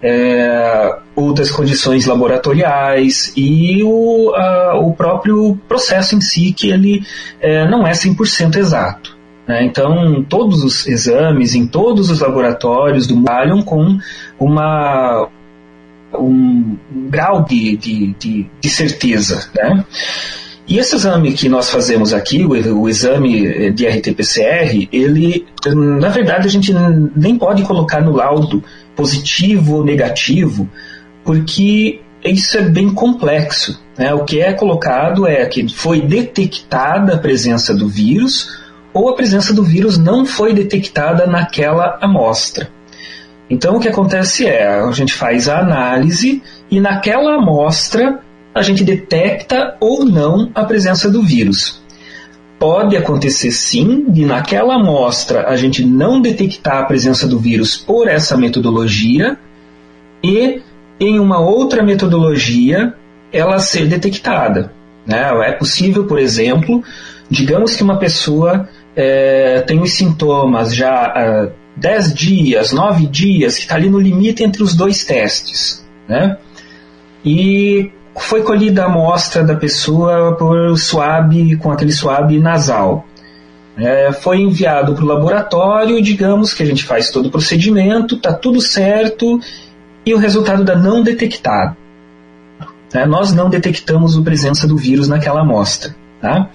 é, 0.00 0.96
outras 1.16 1.50
condições 1.50 2.06
laboratoriais 2.06 3.32
e 3.36 3.82
o, 3.82 4.32
a, 4.34 4.78
o 4.78 4.92
próprio 4.92 5.58
processo 5.68 6.14
em 6.14 6.20
si, 6.20 6.52
que 6.52 6.70
ele 6.70 7.02
é, 7.40 7.68
não 7.68 7.86
é 7.86 7.90
100% 7.90 8.56
exato. 8.56 9.18
Né? 9.48 9.64
Então, 9.64 10.22
todos 10.28 10.62
os 10.62 10.86
exames 10.86 11.54
em 11.54 11.66
todos 11.66 12.10
os 12.10 12.20
laboratórios 12.20 13.06
do 13.06 13.14
trabalham 13.14 13.62
com 13.62 13.98
uma, 14.38 15.28
um, 16.14 16.76
um 16.94 17.08
grau 17.08 17.44
de, 17.44 17.76
de, 17.76 18.14
de, 18.14 18.46
de 18.60 18.68
certeza. 18.68 19.48
Né? 19.54 19.84
E 20.66 20.78
esse 20.78 20.96
exame 20.96 21.32
que 21.32 21.48
nós 21.48 21.70
fazemos 21.70 22.12
aqui, 22.12 22.44
o, 22.44 22.80
o, 22.80 22.88
exame 22.88 23.70
de 23.72 23.86
RT-PCR, 23.86 24.88
ele, 24.92 25.46
na 25.66 26.08
verdade, 26.08 26.46
a 26.46 26.50
gente 26.50 26.74
nem 27.16 27.38
pode 27.38 27.62
colocar 27.62 28.02
no 28.02 28.12
laudo 28.12 28.62
positivo 28.94 29.76
ou 29.76 29.84
negativo, 29.84 30.68
porque 31.24 32.00
isso 32.22 32.58
é 32.58 32.62
bem 32.62 32.92
complexo. 32.92 33.82
Né? 33.96 34.12
O 34.12 34.24
que 34.24 34.40
é 34.40 34.52
colocado 34.52 35.26
é 35.26 35.46
que 35.46 35.68
foi 35.72 36.02
detectada 36.02 37.14
a 37.14 37.18
presença 37.18 37.74
do 37.74 37.88
vírus 37.88 38.58
ou 38.92 39.08
a 39.08 39.14
presença 39.14 39.54
do 39.54 39.62
vírus 39.62 39.96
não 39.96 40.26
foi 40.26 40.52
detectada 40.52 41.26
naquela 41.26 41.98
amostra. 42.00 42.68
Então 43.50 43.76
o 43.76 43.80
que 43.80 43.88
acontece 43.88 44.46
é, 44.46 44.66
a 44.66 44.90
gente 44.92 45.14
faz 45.14 45.48
a 45.48 45.60
análise 45.60 46.42
e 46.70 46.80
naquela 46.80 47.36
amostra 47.36 48.20
a 48.54 48.62
gente 48.62 48.84
detecta 48.84 49.76
ou 49.80 50.04
não 50.04 50.50
a 50.54 50.64
presença 50.64 51.10
do 51.10 51.22
vírus. 51.22 51.82
Pode 52.58 52.96
acontecer 52.96 53.52
sim 53.52 54.10
de 54.10 54.26
naquela 54.26 54.74
amostra 54.74 55.48
a 55.48 55.56
gente 55.56 55.84
não 55.84 56.20
detectar 56.20 56.78
a 56.78 56.84
presença 56.84 57.26
do 57.26 57.38
vírus 57.38 57.76
por 57.76 58.08
essa 58.08 58.36
metodologia 58.36 59.38
e 60.22 60.60
em 60.98 61.20
uma 61.20 61.38
outra 61.38 61.82
metodologia 61.82 62.94
ela 63.32 63.58
ser 63.60 63.86
detectada. 63.86 64.72
Né? 65.06 65.22
É 65.48 65.52
possível, 65.52 66.06
por 66.06 66.18
exemplo, 66.18 66.82
digamos 67.30 67.76
que 67.76 67.82
uma 67.82 67.98
pessoa 67.98 68.68
é, 68.96 69.60
tem 69.60 69.80
os 69.80 69.92
sintomas 69.92 70.74
já 70.74 71.12
10 71.78 72.14
dias, 72.14 72.72
9 72.72 73.06
dias, 73.06 73.56
que 73.56 73.62
está 73.62 73.76
ali 73.76 73.88
no 73.88 74.00
limite 74.00 74.42
entre 74.42 74.62
os 74.62 74.74
dois 74.74 75.04
testes. 75.04 75.86
Né? 76.08 76.36
E 77.24 77.90
foi 78.16 78.42
colhida 78.42 78.82
a 78.82 78.86
amostra 78.86 79.44
da 79.44 79.54
pessoa 79.54 80.34
por 80.36 80.76
swab, 80.76 81.56
com 81.56 81.70
aquele 81.70 81.92
swab 81.92 82.36
nasal. 82.38 83.06
É, 83.76 84.12
foi 84.12 84.40
enviado 84.40 84.94
para 84.94 85.04
o 85.04 85.06
laboratório, 85.06 86.02
digamos 86.02 86.52
que 86.52 86.64
a 86.64 86.66
gente 86.66 86.84
faz 86.84 87.10
todo 87.10 87.26
o 87.26 87.30
procedimento, 87.30 88.16
está 88.16 88.32
tudo 88.32 88.60
certo, 88.60 89.38
e 90.04 90.12
o 90.12 90.18
resultado 90.18 90.64
da 90.64 90.74
não 90.74 91.02
detectado. 91.02 91.76
É, 92.92 93.06
nós 93.06 93.32
não 93.32 93.48
detectamos 93.48 94.18
a 94.18 94.22
presença 94.22 94.66
do 94.66 94.76
vírus 94.76 95.06
naquela 95.06 95.42
amostra. 95.42 95.94
Tá? 96.20 96.50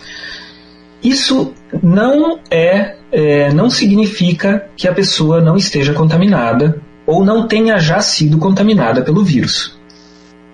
Isso 1.01 1.53
não 1.81 2.39
é, 2.51 2.95
é, 3.11 3.53
não 3.53 3.69
significa 3.69 4.67
que 4.75 4.87
a 4.87 4.93
pessoa 4.93 5.41
não 5.41 5.55
esteja 5.55 5.93
contaminada 5.93 6.79
ou 7.05 7.23
não 7.23 7.47
tenha 7.47 7.77
já 7.77 8.01
sido 8.01 8.37
contaminada 8.37 9.01
pelo 9.01 9.23
vírus. 9.23 9.77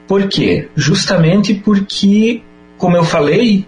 Por 0.08 0.28
quê? 0.28 0.70
Justamente 0.76 1.54
porque, 1.54 2.42
como 2.78 2.96
eu 2.96 3.04
falei, 3.04 3.66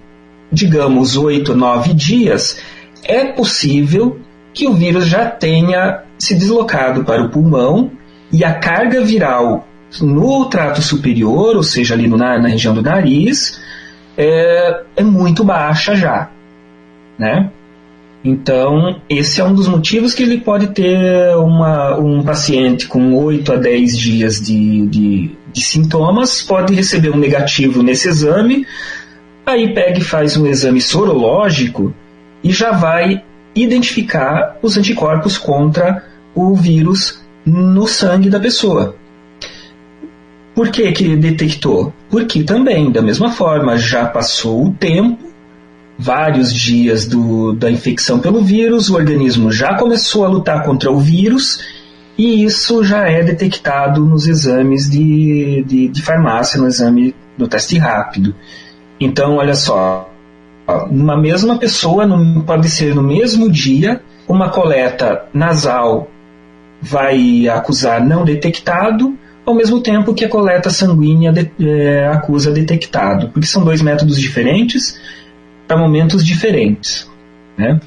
digamos 0.51 1.15
8, 1.15 1.55
9 1.55 1.93
dias, 1.93 2.59
é 3.03 3.25
possível 3.25 4.19
que 4.53 4.67
o 4.67 4.73
vírus 4.73 5.05
já 5.05 5.25
tenha 5.25 6.03
se 6.17 6.35
deslocado 6.35 7.03
para 7.03 7.23
o 7.23 7.29
pulmão 7.29 7.91
e 8.31 8.43
a 8.43 8.53
carga 8.53 9.01
viral 9.01 9.67
no 10.01 10.45
trato 10.45 10.81
superior, 10.81 11.55
ou 11.55 11.63
seja, 11.63 11.93
ali 11.93 12.07
na, 12.07 12.39
na 12.39 12.47
região 12.47 12.73
do 12.73 12.81
nariz, 12.81 13.61
é, 14.17 14.83
é 14.95 15.03
muito 15.03 15.43
baixa 15.43 15.95
já 15.95 16.29
né? 17.17 17.49
Então, 18.23 19.01
esse 19.09 19.41
é 19.41 19.43
um 19.43 19.53
dos 19.53 19.67
motivos 19.67 20.13
que 20.13 20.21
ele 20.21 20.37
pode 20.37 20.67
ter 20.67 21.35
uma, 21.37 21.97
um 21.97 22.23
paciente 22.23 22.87
com 22.87 23.15
8 23.15 23.53
a 23.53 23.55
10 23.55 23.97
dias 23.97 24.39
de, 24.39 24.85
de, 24.87 25.31
de, 25.51 25.61
sintomas, 25.61 26.43
pode 26.43 26.75
receber 26.75 27.09
um 27.09 27.17
negativo 27.17 27.81
nesse 27.81 28.07
exame, 28.09 28.67
aí 29.43 29.73
pega 29.73 29.97
e 29.97 30.03
faz 30.03 30.37
um 30.37 30.45
exame 30.45 30.79
sorológico 30.79 31.93
e 32.43 32.51
já 32.51 32.71
vai 32.71 33.23
identificar 33.55 34.57
os 34.61 34.77
anticorpos 34.77 35.37
contra 35.37 36.03
o 36.35 36.53
vírus 36.55 37.23
no 37.43 37.87
sangue 37.87 38.29
da 38.29 38.39
pessoa. 38.39 38.95
Por 40.53 40.69
que, 40.69 40.91
que 40.91 41.15
detectou? 41.15 41.91
Porque 42.07 42.43
também, 42.43 42.91
da 42.91 43.01
mesma 43.01 43.31
forma, 43.31 43.77
já 43.77 44.05
passou 44.05 44.65
o 44.65 44.73
tempo 44.73 45.30
vários 46.01 46.51
dias 46.51 47.05
do, 47.05 47.53
da 47.53 47.69
infecção 47.69 48.19
pelo 48.19 48.41
vírus, 48.41 48.89
o 48.89 48.95
organismo 48.95 49.51
já 49.51 49.75
começou 49.75 50.25
a 50.25 50.27
lutar 50.27 50.63
contra 50.63 50.91
o 50.91 50.99
vírus 50.99 51.59
e 52.17 52.43
isso 52.43 52.83
já 52.83 53.07
é 53.07 53.21
detectado 53.23 54.03
nos 54.03 54.27
exames 54.27 54.89
de, 54.89 55.63
de, 55.67 55.87
de 55.87 56.01
farmácia, 56.01 56.59
no 56.59 56.67
exame 56.67 57.15
do 57.37 57.47
teste 57.47 57.77
rápido. 57.77 58.33
Então, 58.99 59.35
olha 59.35 59.53
só, 59.53 60.09
uma 60.89 61.15
mesma 61.15 61.57
pessoa, 61.57 62.07
pode 62.45 62.67
ser 62.67 62.95
no 62.95 63.03
mesmo 63.03 63.49
dia, 63.49 64.01
uma 64.27 64.49
coleta 64.49 65.25
nasal 65.33 66.09
vai 66.81 67.47
acusar 67.47 68.03
não 68.03 68.25
detectado, 68.25 69.15
ao 69.45 69.53
mesmo 69.53 69.81
tempo 69.81 70.13
que 70.15 70.25
a 70.25 70.29
coleta 70.29 70.69
sanguínea 70.71 71.31
de, 71.31 71.51
é, 71.59 72.07
acusa 72.07 72.51
detectado, 72.51 73.29
porque 73.29 73.47
são 73.47 73.63
dois 73.63 73.81
métodos 73.81 74.19
diferentes 74.19 74.99
para 75.71 75.77
momentos 75.77 76.25
diferentes, 76.25 77.09
né? 77.57 77.79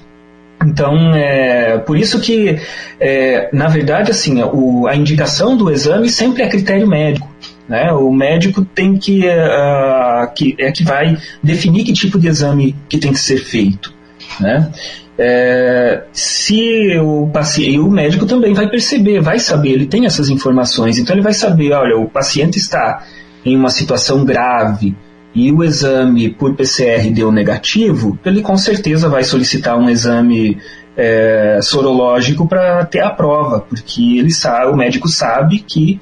Então, 0.64 1.14
é 1.14 1.76
por 1.76 1.98
isso 1.98 2.18
que, 2.18 2.58
é, 2.98 3.50
na 3.52 3.68
verdade, 3.68 4.10
assim, 4.10 4.42
o, 4.42 4.86
a 4.86 4.96
indicação 4.96 5.54
do 5.54 5.70
exame 5.70 6.08
sempre 6.08 6.42
é 6.42 6.48
critério 6.48 6.88
médico. 6.88 7.30
Né? 7.68 7.92
O 7.92 8.10
médico 8.10 8.64
tem 8.64 8.96
que, 8.96 9.26
uh, 9.26 10.32
que 10.34 10.56
é 10.58 10.72
que 10.72 10.82
vai 10.82 11.18
definir 11.42 11.84
que 11.84 11.92
tipo 11.92 12.18
de 12.18 12.28
exame 12.28 12.74
que 12.88 12.96
tem 12.96 13.12
que 13.12 13.18
ser 13.18 13.36
feito. 13.36 13.92
Né? 14.40 14.70
É, 15.18 16.04
se 16.10 16.98
o 16.98 17.28
paciente, 17.30 17.78
o 17.78 17.90
médico 17.90 18.24
também 18.24 18.54
vai 18.54 18.70
perceber, 18.70 19.20
vai 19.20 19.38
saber, 19.38 19.72
ele 19.72 19.86
tem 19.86 20.06
essas 20.06 20.30
informações, 20.30 20.98
então 20.98 21.14
ele 21.14 21.22
vai 21.22 21.34
saber, 21.34 21.72
olha, 21.72 21.98
o 21.98 22.08
paciente 22.08 22.56
está 22.58 23.04
em 23.44 23.54
uma 23.54 23.68
situação 23.68 24.24
grave, 24.24 24.96
e 25.34 25.50
o 25.50 25.64
exame 25.64 26.30
por 26.30 26.54
PCR 26.54 27.10
deu 27.10 27.32
negativo, 27.32 28.18
ele 28.24 28.40
com 28.40 28.56
certeza 28.56 29.08
vai 29.08 29.24
solicitar 29.24 29.76
um 29.76 29.90
exame 29.90 30.58
é, 30.96 31.58
sorológico 31.60 32.46
para 32.46 32.84
ter 32.84 33.00
a 33.00 33.10
prova, 33.10 33.60
porque 33.60 34.18
ele 34.18 34.32
sabe, 34.32 34.70
o 34.70 34.76
médico 34.76 35.08
sabe 35.08 35.58
que 35.58 36.00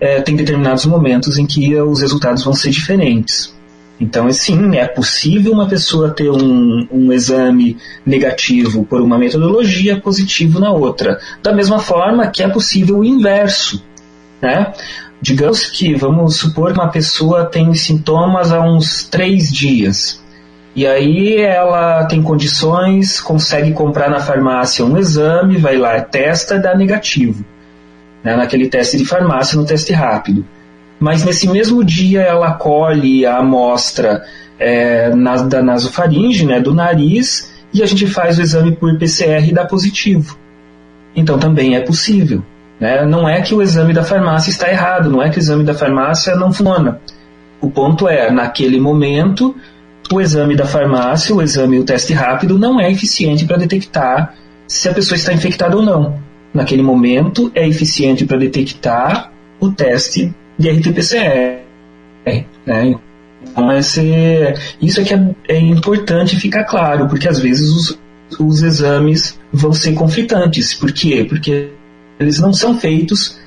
é, 0.00 0.20
tem 0.22 0.34
determinados 0.34 0.86
momentos 0.86 1.36
em 1.36 1.46
que 1.46 1.76
os 1.76 2.00
resultados 2.00 2.42
vão 2.42 2.54
ser 2.54 2.70
diferentes. 2.70 3.54
Então, 4.00 4.32
sim, 4.32 4.76
é 4.76 4.86
possível 4.86 5.52
uma 5.52 5.68
pessoa 5.68 6.08
ter 6.08 6.30
um, 6.30 6.88
um 6.90 7.12
exame 7.12 7.76
negativo 8.04 8.82
por 8.86 9.02
uma 9.02 9.18
metodologia, 9.18 10.00
positivo 10.00 10.58
na 10.58 10.72
outra. 10.72 11.20
Da 11.42 11.52
mesma 11.52 11.78
forma 11.78 12.26
que 12.28 12.42
é 12.42 12.48
possível 12.48 13.00
o 13.00 13.04
inverso. 13.04 13.84
Né? 14.40 14.72
Digamos 15.22 15.66
que, 15.66 15.94
vamos 15.94 16.36
supor 16.36 16.72
que 16.72 16.78
uma 16.78 16.88
pessoa 16.88 17.44
tem 17.44 17.74
sintomas 17.74 18.52
há 18.52 18.60
uns 18.60 19.04
três 19.04 19.52
dias. 19.52 20.20
E 20.74 20.86
aí 20.86 21.36
ela 21.38 22.04
tem 22.04 22.22
condições, 22.22 23.20
consegue 23.20 23.72
comprar 23.72 24.08
na 24.08 24.20
farmácia 24.20 24.84
um 24.84 24.96
exame, 24.96 25.56
vai 25.56 25.76
lá, 25.76 26.00
testa 26.00 26.56
e 26.56 26.62
dá 26.62 26.74
negativo. 26.74 27.44
Né, 28.22 28.36
naquele 28.36 28.68
teste 28.68 28.96
de 28.96 29.04
farmácia, 29.04 29.58
no 29.58 29.66
teste 29.66 29.92
rápido. 29.92 30.44
Mas 30.98 31.24
nesse 31.24 31.48
mesmo 31.48 31.82
dia 31.82 32.20
ela 32.20 32.52
colhe 32.52 33.24
a 33.24 33.38
amostra 33.38 34.22
é, 34.58 35.14
na, 35.14 35.36
da 35.36 35.62
nasofaringe, 35.62 36.46
né, 36.46 36.60
do 36.60 36.74
nariz, 36.74 37.50
e 37.72 37.82
a 37.82 37.86
gente 37.86 38.06
faz 38.06 38.38
o 38.38 38.42
exame 38.42 38.76
por 38.76 38.96
PCR 38.98 39.48
e 39.48 39.52
dá 39.52 39.64
positivo. 39.64 40.38
então 41.16 41.38
também 41.38 41.74
é 41.74 41.80
possível. 41.80 42.42
Né? 42.80 43.04
Não 43.04 43.28
é 43.28 43.42
que 43.42 43.54
o 43.54 43.60
exame 43.60 43.92
da 43.92 44.02
farmácia 44.02 44.50
está 44.50 44.70
errado, 44.70 45.10
não 45.10 45.22
é 45.22 45.28
que 45.28 45.36
o 45.36 45.40
exame 45.40 45.62
da 45.64 45.74
farmácia 45.74 46.34
não 46.34 46.52
funciona. 46.52 47.00
O 47.60 47.70
ponto 47.70 48.08
é, 48.08 48.30
naquele 48.30 48.80
momento, 48.80 49.54
o 50.10 50.20
exame 50.20 50.56
da 50.56 50.64
farmácia, 50.64 51.34
o 51.34 51.42
exame, 51.42 51.78
o 51.78 51.84
teste 51.84 52.14
rápido, 52.14 52.58
não 52.58 52.80
é 52.80 52.90
eficiente 52.90 53.44
para 53.44 53.58
detectar 53.58 54.34
se 54.66 54.88
a 54.88 54.94
pessoa 54.94 55.16
está 55.16 55.32
infectada 55.32 55.76
ou 55.76 55.82
não. 55.82 56.18
Naquele 56.54 56.82
momento, 56.82 57.52
é 57.54 57.68
eficiente 57.68 58.24
para 58.24 58.38
detectar 58.38 59.30
o 59.60 59.70
teste 59.70 60.34
de 60.58 60.70
RT-PCR. 60.70 61.60
Né? 62.66 62.98
Então, 63.42 63.72
esse, 63.72 64.02
isso 64.80 65.00
é 65.00 65.04
que 65.04 65.14
é, 65.14 65.34
é, 65.48 65.58
importante 65.58 66.36
ficar 66.36 66.64
claro, 66.64 67.08
porque 67.08 67.28
às 67.28 67.38
vezes 67.38 67.68
os, 67.70 67.98
os 68.38 68.62
exames 68.62 69.38
vão 69.52 69.72
ser 69.72 69.92
conflitantes. 69.92 70.74
Por 70.74 70.92
quê? 70.92 71.26
Porque 71.28 71.70
eles 72.20 72.38
não 72.38 72.52
são 72.52 72.78
feitos 72.78 73.40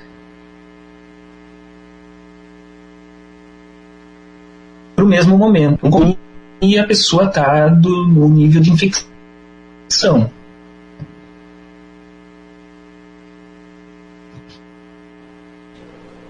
para 4.96 5.06
o 5.06 5.08
mesmo 5.08 5.38
momento. 5.38 5.88
E 6.60 6.80
a 6.80 6.86
pessoa 6.86 7.26
está 7.26 7.70
no 7.70 8.28
nível 8.28 8.62
de 8.62 8.72
infecção. 8.72 10.32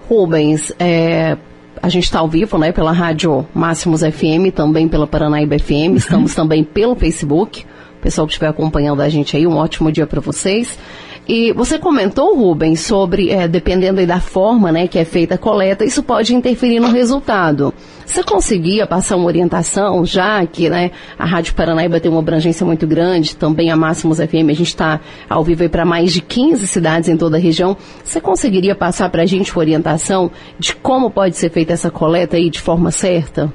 Rubens, 0.06 0.70
é, 0.78 1.38
a 1.82 1.88
gente 1.88 2.04
está 2.04 2.18
ao 2.18 2.28
vivo, 2.28 2.58
né, 2.58 2.72
pela 2.72 2.92
rádio 2.92 3.46
Máximos 3.54 4.02
FM, 4.02 4.52
também 4.54 4.86
pela 4.86 5.06
Paranaíba 5.06 5.58
FM, 5.58 5.70
uhum. 5.70 5.94
estamos 5.96 6.34
também 6.34 6.62
pelo 6.62 6.94
Facebook. 6.94 7.64
O 7.98 8.02
pessoal 8.02 8.26
que 8.26 8.32
estiver 8.34 8.48
acompanhando 8.48 9.00
a 9.00 9.08
gente 9.08 9.34
aí, 9.34 9.46
um 9.46 9.56
ótimo 9.56 9.90
dia 9.90 10.06
para 10.06 10.20
vocês. 10.20 10.78
E 11.26 11.52
você 11.52 11.78
comentou, 11.78 12.36
Rubens, 12.36 12.80
sobre, 12.80 13.30
é, 13.30 13.48
dependendo 13.48 14.04
da 14.06 14.20
forma 14.20 14.70
né, 14.70 14.86
que 14.86 14.98
é 14.98 15.06
feita 15.06 15.36
a 15.36 15.38
coleta, 15.38 15.82
isso 15.82 16.02
pode 16.02 16.34
interferir 16.34 16.80
no 16.80 16.90
resultado. 16.90 17.72
Você 18.04 18.22
conseguia 18.22 18.86
passar 18.86 19.16
uma 19.16 19.24
orientação, 19.24 20.04
já 20.04 20.44
que 20.44 20.68
né, 20.68 20.90
a 21.18 21.24
Rádio 21.24 21.54
Paranaíba 21.54 21.98
tem 21.98 22.10
uma 22.10 22.20
abrangência 22.20 22.66
muito 22.66 22.86
grande, 22.86 23.34
também 23.34 23.70
a 23.70 23.76
Máximos 23.76 24.18
FM, 24.18 24.50
a 24.50 24.54
gente 24.54 24.64
está 24.64 25.00
ao 25.28 25.42
vivo 25.42 25.66
para 25.70 25.86
mais 25.86 26.12
de 26.12 26.20
15 26.20 26.66
cidades 26.66 27.08
em 27.08 27.16
toda 27.16 27.38
a 27.38 27.40
região. 27.40 27.74
Você 28.04 28.20
conseguiria 28.20 28.74
passar 28.74 29.08
para 29.08 29.22
a 29.22 29.26
gente 29.26 29.50
uma 29.50 29.60
orientação 29.60 30.30
de 30.58 30.76
como 30.76 31.10
pode 31.10 31.38
ser 31.38 31.50
feita 31.50 31.72
essa 31.72 31.90
coleta 31.90 32.36
aí 32.36 32.50
de 32.50 32.60
forma 32.60 32.90
certa? 32.90 33.50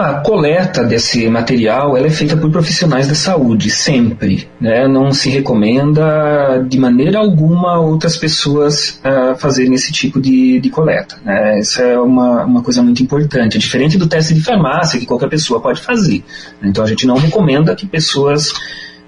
A 0.00 0.14
coleta 0.14 0.82
desse 0.82 1.28
material 1.28 1.96
é 1.96 2.10
feita 2.10 2.36
por 2.36 2.50
profissionais 2.50 3.06
da 3.06 3.14
saúde, 3.14 3.70
sempre. 3.70 4.48
Né? 4.60 4.88
Não 4.88 5.12
se 5.12 5.30
recomenda 5.30 6.64
de 6.68 6.78
maneira 6.78 7.18
alguma 7.18 7.78
outras 7.78 8.16
pessoas 8.16 9.00
uh, 9.04 9.36
fazerem 9.36 9.74
esse 9.74 9.92
tipo 9.92 10.20
de, 10.20 10.58
de 10.58 10.68
coleta. 10.68 11.16
Né? 11.24 11.60
Isso 11.60 11.80
é 11.80 11.98
uma, 11.98 12.44
uma 12.44 12.62
coisa 12.62 12.82
muito 12.82 13.02
importante. 13.04 13.56
É 13.56 13.60
diferente 13.60 13.96
do 13.96 14.08
teste 14.08 14.34
de 14.34 14.42
farmácia, 14.42 14.98
que 14.98 15.06
qualquer 15.06 15.28
pessoa 15.28 15.60
pode 15.60 15.80
fazer. 15.80 16.24
Então 16.60 16.82
a 16.82 16.88
gente 16.88 17.06
não 17.06 17.16
recomenda 17.16 17.76
que 17.76 17.86
pessoas, 17.86 18.52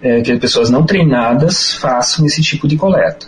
eh, 0.01 0.21
que 0.21 0.37
pessoas 0.37 0.71
não 0.71 0.85
treinadas 0.85 1.75
façam 1.75 2.25
esse 2.27 2.43
tipo 2.43 2.69
de 2.69 2.77
coleta. 2.77 3.27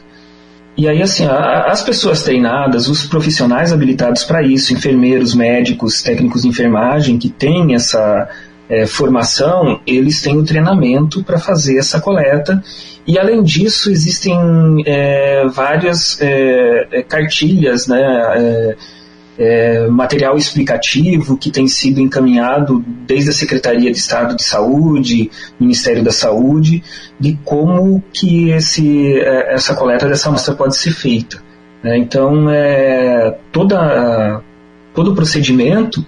E 0.78 0.86
aí, 0.86 1.02
assim, 1.02 1.26
a, 1.26 1.64
as 1.64 1.82
pessoas 1.82 2.22
treinadas, 2.22 2.88
os 2.88 3.04
profissionais 3.04 3.72
habilitados 3.72 4.22
para 4.22 4.44
isso, 4.44 4.72
enfermeiros, 4.72 5.34
médicos, 5.34 6.00
técnicos 6.02 6.42
de 6.42 6.48
enfermagem 6.48 7.18
que 7.18 7.28
têm 7.28 7.74
essa 7.74 8.28
é, 8.68 8.86
formação, 8.86 9.80
eles 9.84 10.22
têm 10.22 10.38
o 10.38 10.44
treinamento 10.44 11.24
para 11.24 11.36
fazer 11.36 11.78
essa 11.78 12.00
coleta. 12.00 12.62
E 13.04 13.18
além 13.18 13.42
disso, 13.42 13.90
existem 13.90 14.84
é, 14.86 15.48
várias 15.48 16.20
é, 16.20 16.86
é 16.92 17.02
cartilhas, 17.02 17.88
né? 17.88 18.76
É, 19.38 19.86
material 19.86 20.36
explicativo 20.36 21.38
que 21.38 21.48
tem 21.50 21.68
sido 21.68 22.00
encaminhado 22.00 22.84
desde 23.06 23.30
a 23.30 23.32
Secretaria 23.32 23.92
de 23.92 23.96
Estado 23.96 24.34
de 24.34 24.42
Saúde, 24.42 25.30
Ministério 25.60 26.02
da 26.02 26.10
Saúde, 26.10 26.82
de 27.20 27.38
como 27.44 28.02
que 28.12 28.50
esse, 28.50 29.16
é, 29.20 29.54
essa 29.54 29.76
coleta 29.76 30.08
dessa 30.08 30.28
amostra 30.28 30.54
pode 30.54 30.76
ser 30.76 30.90
feita. 30.90 31.40
Né? 31.82 31.96
Então, 31.98 32.50
é, 32.50 33.36
toda, 33.52 34.42
todo 34.92 35.12
o 35.12 35.14
procedimento, 35.14 36.04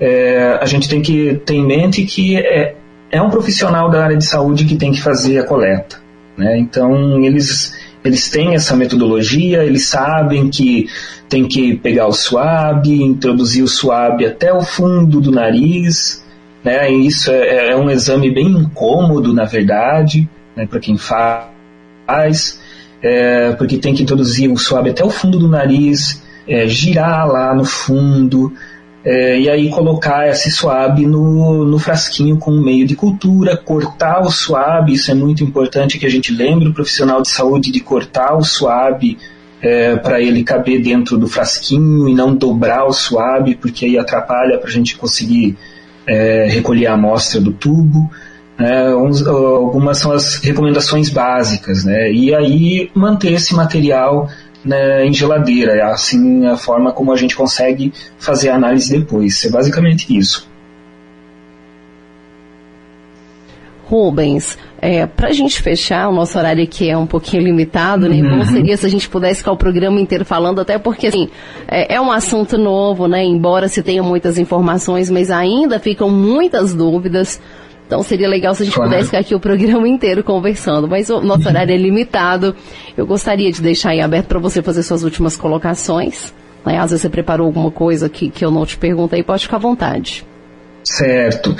é, 0.00 0.58
a 0.60 0.66
gente 0.66 0.88
tem 0.88 1.02
que 1.02 1.40
ter 1.44 1.54
em 1.54 1.66
mente 1.66 2.04
que 2.04 2.36
é, 2.36 2.76
é 3.10 3.20
um 3.20 3.30
profissional 3.30 3.90
da 3.90 4.04
área 4.04 4.16
de 4.16 4.24
saúde 4.24 4.64
que 4.64 4.76
tem 4.76 4.92
que 4.92 5.02
fazer 5.02 5.38
a 5.38 5.44
coleta. 5.44 6.00
Né? 6.36 6.58
Então, 6.58 7.22
eles 7.24 7.76
eles 8.04 8.30
têm 8.30 8.54
essa 8.54 8.76
metodologia, 8.76 9.64
eles 9.64 9.86
sabem 9.86 10.48
que 10.48 10.88
tem 11.28 11.46
que 11.46 11.76
pegar 11.76 12.06
o 12.06 12.12
suave, 12.12 13.02
introduzir 13.02 13.62
o 13.62 13.68
suave 13.68 14.24
até 14.24 14.52
o 14.52 14.62
fundo 14.62 15.20
do 15.20 15.30
nariz, 15.30 16.24
né? 16.64 16.90
E 16.90 17.06
isso 17.06 17.30
é, 17.30 17.70
é 17.70 17.76
um 17.76 17.90
exame 17.90 18.30
bem 18.30 18.46
incômodo, 18.46 19.32
na 19.32 19.44
verdade, 19.44 20.28
né, 20.56 20.66
para 20.66 20.80
quem 20.80 20.96
faz, 20.96 22.60
é, 23.02 23.52
porque 23.52 23.78
tem 23.78 23.94
que 23.94 24.02
introduzir 24.02 24.50
o 24.50 24.56
suave 24.56 24.90
até 24.90 25.04
o 25.04 25.10
fundo 25.10 25.38
do 25.38 25.48
nariz, 25.48 26.22
é, 26.46 26.66
girar 26.66 27.28
lá 27.28 27.54
no 27.54 27.64
fundo, 27.64 28.52
é, 29.10 29.40
e 29.40 29.48
aí 29.48 29.70
colocar 29.70 30.28
esse 30.28 30.50
suave 30.50 31.06
no, 31.06 31.64
no 31.64 31.78
frasquinho 31.78 32.36
com 32.36 32.50
meio 32.50 32.86
de 32.86 32.94
cultura, 32.94 33.56
cortar 33.56 34.20
o 34.20 34.30
suave, 34.30 34.92
isso 34.92 35.10
é 35.10 35.14
muito 35.14 35.42
importante 35.42 35.98
que 35.98 36.04
a 36.04 36.10
gente 36.10 36.30
lembre 36.30 36.68
o 36.68 36.74
profissional 36.74 37.22
de 37.22 37.30
saúde 37.30 37.72
de 37.72 37.80
cortar 37.80 38.36
o 38.36 38.44
suave 38.44 39.16
é, 39.62 39.96
para 39.96 40.20
ele 40.20 40.44
caber 40.44 40.82
dentro 40.82 41.16
do 41.16 41.26
frasquinho 41.26 42.06
e 42.06 42.14
não 42.14 42.34
dobrar 42.34 42.84
o 42.84 42.92
suave, 42.92 43.54
porque 43.54 43.86
aí 43.86 43.96
atrapalha 43.96 44.58
para 44.58 44.68
a 44.68 44.72
gente 44.72 44.94
conseguir 44.98 45.56
é, 46.06 46.46
recolher 46.46 46.88
a 46.88 46.92
amostra 46.92 47.40
do 47.40 47.50
tubo. 47.50 48.10
É, 48.58 48.94
uns, 48.94 49.26
algumas 49.26 49.96
são 49.96 50.12
as 50.12 50.34
recomendações 50.36 51.08
básicas, 51.08 51.82
né? 51.82 52.12
E 52.12 52.34
aí 52.34 52.90
manter 52.92 53.32
esse 53.32 53.54
material 53.54 54.28
né, 54.68 55.04
em 55.06 55.12
geladeira. 55.12 55.72
É 55.72 55.82
assim 55.82 56.46
a 56.46 56.56
forma 56.56 56.92
como 56.92 57.12
a 57.12 57.16
gente 57.16 57.34
consegue 57.34 57.92
fazer 58.18 58.50
a 58.50 58.54
análise 58.54 58.96
depois. 58.96 59.44
É 59.44 59.50
basicamente 59.50 60.16
isso. 60.16 60.46
Rubens, 63.88 64.58
é, 64.82 65.06
para 65.06 65.28
a 65.28 65.32
gente 65.32 65.62
fechar, 65.62 66.08
o 66.08 66.12
nosso 66.12 66.38
horário 66.38 66.62
aqui 66.62 66.90
é 66.90 66.96
um 66.96 67.06
pouquinho 67.06 67.42
limitado, 67.42 68.06
né? 68.06 68.16
Uhum. 68.16 68.38
Bom 68.38 68.44
seria 68.44 68.76
se 68.76 68.84
a 68.84 68.88
gente 68.88 69.08
pudesse 69.08 69.38
ficar 69.38 69.52
o 69.52 69.56
programa 69.56 69.98
inteiro 69.98 70.26
falando, 70.26 70.60
até 70.60 70.78
porque, 70.78 71.06
assim, 71.06 71.30
é, 71.66 71.94
é, 71.94 72.00
um 72.00 72.12
assunto 72.12 72.58
novo, 72.58 73.08
né? 73.08 73.24
Embora 73.24 73.66
se 73.66 73.82
tenha 73.82 74.02
muitas 74.02 74.38
informações, 74.38 75.10
mas 75.10 75.30
ainda 75.30 75.78
ficam 75.80 76.10
muitas 76.10 76.74
dúvidas. 76.74 77.40
Então 77.88 78.02
seria 78.02 78.28
legal 78.28 78.54
se 78.54 78.62
a 78.62 78.64
gente 78.66 78.74
claro. 78.74 78.90
pudesse 78.90 79.06
ficar 79.06 79.20
aqui 79.20 79.34
o 79.34 79.40
programa 79.40 79.88
inteiro 79.88 80.22
conversando, 80.22 80.86
mas 80.86 81.08
o 81.08 81.22
nosso 81.22 81.48
horário 81.48 81.72
é 81.72 81.76
limitado. 81.78 82.54
Eu 82.94 83.06
gostaria 83.06 83.50
de 83.50 83.62
deixar 83.62 83.90
aí 83.90 84.00
aberto 84.02 84.26
para 84.26 84.38
você 84.38 84.62
fazer 84.62 84.82
suas 84.82 85.02
últimas 85.02 85.38
colocações. 85.38 86.34
Né? 86.66 86.76
Às 86.78 86.90
vezes 86.90 87.00
você 87.00 87.08
preparou 87.08 87.46
alguma 87.46 87.70
coisa 87.70 88.06
que, 88.06 88.28
que 88.28 88.44
eu 88.44 88.50
não 88.50 88.66
te 88.66 88.76
perguntei, 88.76 89.22
pode 89.22 89.44
ficar 89.44 89.56
à 89.56 89.60
vontade. 89.60 90.22
Certo. 90.84 91.56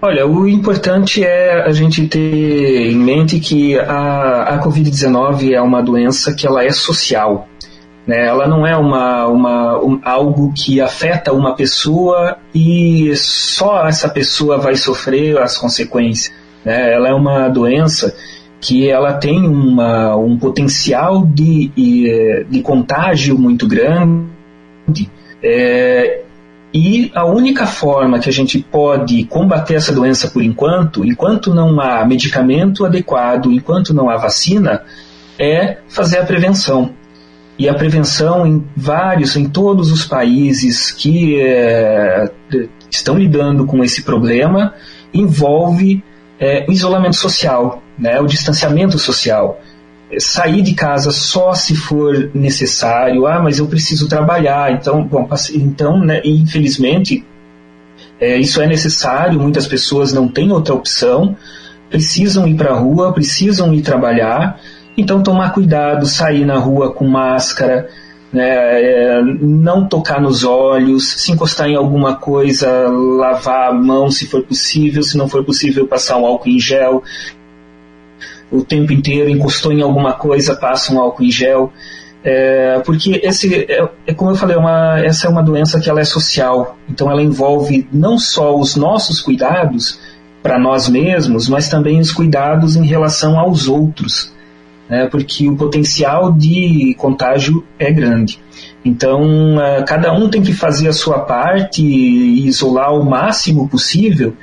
Olha, 0.00 0.28
o 0.28 0.48
importante 0.48 1.24
é 1.24 1.64
a 1.66 1.72
gente 1.72 2.06
ter 2.06 2.92
em 2.92 2.96
mente 2.96 3.40
que 3.40 3.76
a, 3.76 4.42
a 4.42 4.62
Covid-19 4.62 5.52
é 5.52 5.60
uma 5.60 5.82
doença 5.82 6.32
que 6.32 6.46
ela 6.46 6.62
é 6.62 6.70
social. 6.70 7.48
Né? 8.06 8.26
Ela 8.26 8.46
não 8.46 8.66
é 8.66 8.76
uma, 8.76 9.26
uma, 9.26 9.78
um, 9.82 10.00
algo 10.04 10.52
que 10.54 10.80
afeta 10.80 11.32
uma 11.32 11.54
pessoa 11.54 12.36
e 12.54 13.14
só 13.16 13.86
essa 13.86 14.08
pessoa 14.08 14.58
vai 14.58 14.76
sofrer 14.76 15.38
as 15.38 15.56
consequências. 15.56 16.34
Né? 16.64 16.92
Ela 16.92 17.08
é 17.08 17.14
uma 17.14 17.48
doença 17.48 18.14
que 18.60 18.88
ela 18.88 19.12
tem 19.14 19.46
uma, 19.46 20.16
um 20.16 20.38
potencial 20.38 21.26
de, 21.26 21.70
de 22.48 22.62
contágio 22.62 23.38
muito 23.38 23.68
grande 23.68 25.10
é, 25.42 26.22
e 26.72 27.12
a 27.14 27.26
única 27.26 27.66
forma 27.66 28.18
que 28.18 28.28
a 28.28 28.32
gente 28.32 28.58
pode 28.58 29.24
combater 29.24 29.74
essa 29.74 29.92
doença 29.92 30.28
por 30.28 30.42
enquanto, 30.42 31.04
enquanto 31.04 31.54
não 31.54 31.78
há 31.78 32.04
medicamento 32.06 32.86
adequado, 32.86 33.52
enquanto 33.52 33.92
não 33.92 34.08
há 34.08 34.16
vacina, 34.16 34.82
é 35.38 35.76
fazer 35.86 36.18
a 36.18 36.24
prevenção 36.24 36.90
e 37.58 37.68
a 37.68 37.74
prevenção 37.74 38.46
em 38.46 38.64
vários, 38.76 39.36
em 39.36 39.48
todos 39.48 39.92
os 39.92 40.04
países 40.04 40.90
que 40.90 41.40
é, 41.40 42.30
estão 42.90 43.16
lidando 43.16 43.64
com 43.64 43.82
esse 43.84 44.02
problema 44.02 44.74
envolve 45.12 46.02
é, 46.38 46.64
o 46.68 46.72
isolamento 46.72 47.16
social, 47.16 47.82
né, 47.98 48.20
o 48.20 48.26
distanciamento 48.26 48.98
social. 48.98 49.60
Sair 50.18 50.62
de 50.62 50.74
casa 50.74 51.10
só 51.10 51.54
se 51.54 51.76
for 51.76 52.30
necessário, 52.34 53.26
ah, 53.26 53.40
mas 53.40 53.58
eu 53.58 53.66
preciso 53.66 54.08
trabalhar, 54.08 54.72
então, 54.72 55.04
bom, 55.04 55.28
então 55.54 55.98
né, 55.98 56.20
infelizmente, 56.24 57.24
é, 58.20 58.36
isso 58.36 58.60
é 58.60 58.66
necessário, 58.66 59.40
muitas 59.40 59.66
pessoas 59.66 60.12
não 60.12 60.28
têm 60.28 60.50
outra 60.52 60.74
opção, 60.74 61.36
precisam 61.88 62.46
ir 62.48 62.54
para 62.54 62.72
a 62.72 62.78
rua, 62.78 63.12
precisam 63.12 63.72
ir 63.72 63.82
trabalhar, 63.82 64.58
então 64.96 65.22
tomar 65.22 65.52
cuidado, 65.52 66.06
sair 66.06 66.44
na 66.44 66.58
rua 66.58 66.92
com 66.92 67.06
máscara, 67.06 67.88
né, 68.32 68.82
é, 68.82 69.22
não 69.22 69.86
tocar 69.86 70.20
nos 70.20 70.44
olhos, 70.44 71.08
se 71.08 71.32
encostar 71.32 71.68
em 71.68 71.76
alguma 71.76 72.16
coisa, 72.16 72.88
lavar 72.88 73.70
a 73.70 73.72
mão 73.72 74.10
se 74.10 74.26
for 74.26 74.42
possível, 74.42 75.02
se 75.02 75.16
não 75.16 75.28
for 75.28 75.44
possível, 75.44 75.86
passar 75.86 76.16
um 76.16 76.26
álcool 76.26 76.48
em 76.48 76.58
gel. 76.58 77.02
O 78.50 78.62
tempo 78.62 78.92
inteiro, 78.92 79.30
encostou 79.30 79.72
em 79.72 79.82
alguma 79.82 80.12
coisa, 80.12 80.54
passa 80.54 80.92
um 80.92 81.00
álcool 81.00 81.22
em 81.22 81.30
gel. 81.30 81.72
É, 82.24 82.80
porque 82.84 83.20
esse 83.22 83.54
é, 83.54 83.88
é, 84.06 84.14
como 84.14 84.30
eu 84.30 84.34
falei, 84.34 84.56
uma, 84.56 84.98
essa 84.98 85.26
é 85.28 85.30
uma 85.30 85.42
doença 85.42 85.78
que 85.78 85.90
ela 85.90 86.00
é 86.00 86.04
social, 86.04 86.78
então 86.88 87.10
ela 87.10 87.22
envolve 87.22 87.86
não 87.92 88.18
só 88.18 88.58
os 88.58 88.76
nossos 88.76 89.20
cuidados 89.20 90.00
para 90.42 90.58
nós 90.58 90.88
mesmos, 90.88 91.48
mas 91.48 91.68
também 91.68 92.00
os 92.00 92.10
cuidados 92.10 92.76
em 92.76 92.86
relação 92.86 93.38
aos 93.38 93.68
outros 93.68 94.33
né, 94.88 95.06
porque 95.06 95.48
o 95.48 95.56
potencial 95.56 96.32
de 96.32 96.94
contágio 96.98 97.64
é 97.78 97.90
grande. 97.90 98.38
Então, 98.84 99.56
uh, 99.56 99.84
cada 99.86 100.12
um 100.12 100.28
tem 100.28 100.42
que 100.42 100.52
fazer 100.52 100.88
a 100.88 100.92
sua 100.92 101.20
parte 101.20 101.82
e 101.82 102.46
isolar 102.46 102.94
o 102.94 103.04
máximo 103.04 103.68
possível 103.68 104.34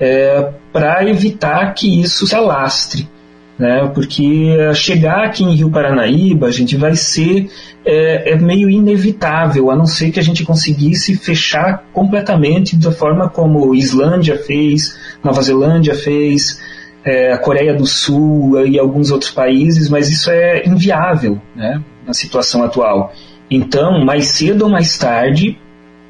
é, 0.00 0.50
para 0.72 1.08
evitar 1.08 1.72
que 1.74 2.00
isso 2.00 2.26
se 2.26 2.34
alastre. 2.34 3.08
Né, 3.56 3.88
porque 3.94 4.74
chegar 4.74 5.26
aqui 5.26 5.44
em 5.44 5.54
Rio 5.54 5.70
Paranaíba, 5.70 6.48
a 6.48 6.50
gente 6.50 6.76
vai 6.76 6.96
ser 6.96 7.48
é, 7.84 8.32
é, 8.32 8.36
meio 8.36 8.68
inevitável, 8.68 9.70
a 9.70 9.76
não 9.76 9.86
ser 9.86 10.10
que 10.10 10.18
a 10.18 10.22
gente 10.24 10.44
conseguisse 10.44 11.14
fechar 11.14 11.84
completamente 11.92 12.74
da 12.74 12.90
forma 12.90 13.28
como 13.28 13.72
Islândia 13.72 14.36
fez, 14.36 14.98
Nova 15.22 15.40
Zelândia 15.40 15.94
fez, 15.94 16.60
é, 17.04 17.32
a 17.32 17.38
Coreia 17.38 17.74
do 17.74 17.86
Sul 17.86 18.66
e 18.66 18.78
alguns 18.78 19.10
outros 19.10 19.30
países, 19.30 19.88
mas 19.88 20.10
isso 20.10 20.30
é 20.30 20.66
inviável 20.66 21.40
né, 21.54 21.82
na 22.06 22.14
situação 22.14 22.62
atual. 22.62 23.12
Então, 23.50 24.04
mais 24.04 24.28
cedo 24.28 24.62
ou 24.62 24.70
mais 24.70 24.96
tarde, 24.96 25.58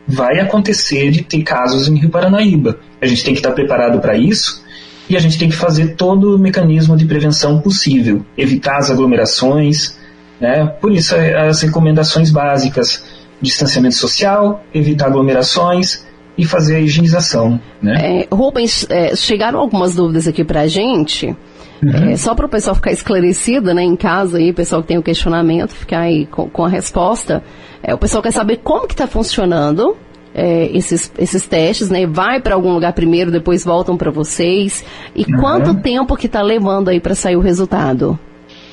vai 0.07 0.39
acontecer 0.39 1.11
de 1.11 1.23
ter 1.23 1.43
casos 1.43 1.89
em 1.89 1.99
Rio 1.99 2.11
Paranaíba. 2.11 2.79
A 3.01 3.07
gente 3.07 3.25
tem 3.25 3.35
que 3.35 3.41
estar 3.41 3.53
preparado 3.53 3.99
para 4.01 4.17
isso 4.17 4.63
e 5.09 5.17
a 5.17 5.21
gente 5.21 5.39
tem 5.39 5.49
que 5.49 5.57
fazer 5.57 5.95
todo 5.97 6.37
o 6.37 6.39
mecanismo 6.39 6.97
de 6.97 7.05
prevenção 7.05 7.61
possível, 7.61 8.25
evitar 8.39 8.77
as 8.77 8.91
aglomerações, 8.91 9.99
né? 10.41 10.67
por 10.81 10.93
isso 10.93 11.15
as 11.17 11.61
recomendações 11.63 12.31
básicas, 12.31 13.05
distanciamento 13.41 13.97
social, 13.97 14.65
evitar 14.73 15.07
aglomerações, 15.07 16.07
e 16.37 16.45
fazer 16.45 16.77
a 16.77 16.81
higienização. 16.81 17.61
Né? 17.81 18.23
É, 18.23 18.35
Rubens, 18.35 18.87
é, 18.91 19.15
chegaram 19.15 19.59
algumas 19.59 19.95
dúvidas 19.95 20.27
aqui 20.27 20.45
para 20.45 20.63
a 20.63 20.67
gente. 20.67 21.35
Uhum. 21.83 22.11
É, 22.11 22.17
só 22.17 22.35
para 22.35 22.47
o 22.47 22.49
pessoal 22.49 22.75
ficar 22.75 22.93
esclarecido, 22.93 23.75
né, 23.75 23.83
em 23.83 23.97
casa 23.97 24.39
aí, 24.39 24.51
o 24.51 24.55
pessoal 24.55 24.83
que 24.83 24.89
tem 24.89 24.99
o 24.99 25.03
questionamento, 25.03 25.73
ficar 25.73 26.01
aí 26.01 26.27
com, 26.27 26.49
com 26.49 26.65
a 26.65 26.69
resposta. 26.69 27.43
É, 27.83 27.95
o 27.95 27.99
pessoal 27.99 28.23
quer 28.23 28.33
saber 28.33 28.59
como 28.59 28.87
que 28.87 28.95
está 28.95 29.07
funcionando 29.07 29.97
é, 30.35 30.67
esses, 30.77 31.13
esses 31.17 31.47
testes, 31.47 31.91
né? 31.91 32.07
Vai 32.07 32.41
para 32.41 32.55
algum 32.55 32.73
lugar 32.73 32.93
primeiro, 32.93 33.31
depois 33.31 33.65
voltam 33.65 33.97
para 33.97 34.11
vocês. 34.11 34.85
E 35.15 35.23
uhum. 35.23 35.41
quanto 35.41 35.75
tempo 35.77 36.17
que 36.17 36.27
está 36.27 36.43
levando 36.43 36.89
aí 36.89 37.01
para 37.01 37.15
sair 37.15 37.37
o 37.37 37.41
resultado? 37.41 38.19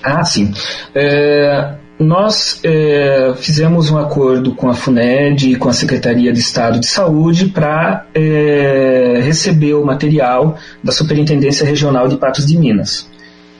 Ah, 0.04 0.24
sim. 0.24 0.52
É, 0.96 1.76
nós 2.02 2.60
é, 2.64 3.34
fizemos 3.38 3.92
um 3.92 3.98
acordo 3.98 4.56
com 4.56 4.70
a 4.70 4.74
FUNED 4.74 5.52
e 5.52 5.56
com 5.56 5.70
a 5.70 5.74
Secretaria 5.74 6.34
de 6.34 6.40
Estado 6.40 6.80
de 6.80 6.88
Saúde 6.88 7.48
para 7.48 8.06
é, 8.14 9.20
receber 9.24 9.76
o 9.76 9.86
material 9.86 10.58
da 10.84 10.92
Superintendência 10.92 11.66
Regional 11.66 12.08
de 12.08 12.18
Patos 12.18 12.46
de 12.46 12.58
Minas. 12.58 13.10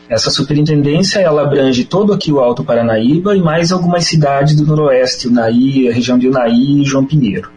Essa 0.10 0.30
superintendência 0.30 1.20
ela 1.20 1.44
abrange 1.44 1.86
todo 1.86 2.12
aqui 2.12 2.34
o 2.34 2.40
Alto 2.40 2.64
Paranaíba 2.66 3.36
e 3.36 3.42
mais 3.42 3.72
algumas 3.72 4.06
cidades 4.06 4.56
do 4.56 4.66
Noroeste, 4.66 5.28
Unaí, 5.28 5.88
a 5.88 5.94
região 5.94 6.18
de 6.18 6.28
Unaí 6.28 6.82
e 6.82 6.84
João 6.84 7.06
Pinheiro. 7.06 7.50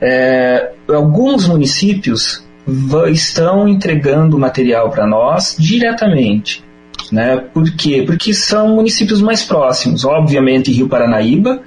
É, 0.00 0.72
alguns 0.88 1.46
municípios 1.46 2.46
estão 3.12 3.68
entregando 3.68 4.38
material 4.38 4.90
para 4.90 5.06
nós 5.06 5.56
diretamente. 5.58 6.65
Né? 7.12 7.36
Por 7.36 7.70
quê? 7.72 8.02
Porque 8.04 8.34
são 8.34 8.74
municípios 8.74 9.20
mais 9.20 9.42
próximos. 9.42 10.04
Obviamente, 10.04 10.72
Rio 10.72 10.88
Paranaíba, 10.88 11.60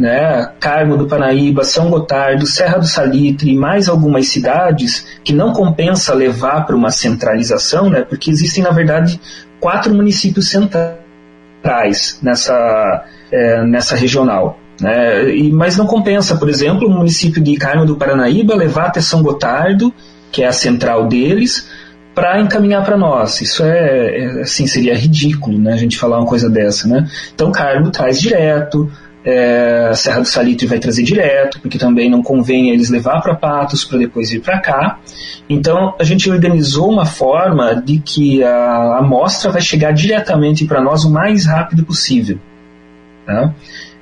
né? 0.00 0.50
Carmo 0.58 0.96
do 0.96 1.06
Paranaíba, 1.06 1.62
São 1.62 1.90
Gotardo, 1.90 2.46
Serra 2.46 2.78
do 2.78 2.86
Salitre 2.86 3.50
e 3.50 3.56
mais 3.56 3.88
algumas 3.88 4.28
cidades 4.28 5.06
que 5.22 5.32
não 5.32 5.52
compensa 5.52 6.14
levar 6.14 6.64
para 6.64 6.74
uma 6.74 6.90
centralização, 6.90 7.90
né? 7.90 8.00
porque 8.00 8.30
existem, 8.30 8.64
na 8.64 8.70
verdade, 8.70 9.20
quatro 9.60 9.94
municípios 9.94 10.48
centrais 10.48 12.18
nessa, 12.22 13.04
é, 13.30 13.62
nessa 13.64 13.94
regional. 13.94 14.58
Né? 14.80 15.34
E, 15.34 15.52
mas 15.52 15.76
não 15.76 15.86
compensa, 15.86 16.34
por 16.36 16.48
exemplo, 16.48 16.88
o 16.88 16.90
município 16.90 17.42
de 17.42 17.54
Carmo 17.56 17.84
do 17.84 17.96
Paranaíba 17.96 18.54
levar 18.54 18.86
até 18.86 19.02
São 19.02 19.22
Gotardo, 19.22 19.92
que 20.32 20.42
é 20.42 20.46
a 20.46 20.52
central 20.52 21.06
deles, 21.08 21.68
para 22.14 22.40
encaminhar 22.40 22.84
para 22.84 22.96
nós. 22.96 23.40
Isso 23.40 23.62
é, 23.64 24.18
é, 24.18 24.40
assim, 24.42 24.66
seria 24.66 24.94
ridículo, 24.94 25.58
né, 25.58 25.72
a 25.72 25.76
gente 25.76 25.98
falar 25.98 26.18
uma 26.18 26.26
coisa 26.26 26.48
dessa, 26.50 26.88
né? 26.88 27.08
Então, 27.34 27.52
Carmo 27.52 27.90
traz 27.90 28.20
direto, 28.20 28.90
é, 29.24 29.92
Serra 29.94 30.20
do 30.20 30.26
Salitre 30.26 30.66
vai 30.66 30.78
trazer 30.78 31.02
direto, 31.02 31.60
porque 31.60 31.78
também 31.78 32.10
não 32.10 32.22
convém 32.22 32.70
eles 32.70 32.88
levar 32.88 33.20
para 33.20 33.34
Patos 33.34 33.84
para 33.84 33.98
depois 33.98 34.30
vir 34.30 34.40
para 34.40 34.58
cá. 34.60 34.98
Então, 35.48 35.94
a 35.98 36.04
gente 36.04 36.30
organizou 36.30 36.90
uma 36.90 37.04
forma 37.04 37.74
de 37.74 37.98
que 37.98 38.42
a 38.42 38.98
amostra 38.98 39.50
vai 39.50 39.60
chegar 39.60 39.92
diretamente 39.92 40.64
para 40.64 40.80
nós 40.80 41.04
o 41.04 41.10
mais 41.10 41.46
rápido 41.46 41.84
possível. 41.84 42.38
Tá? 43.26 43.54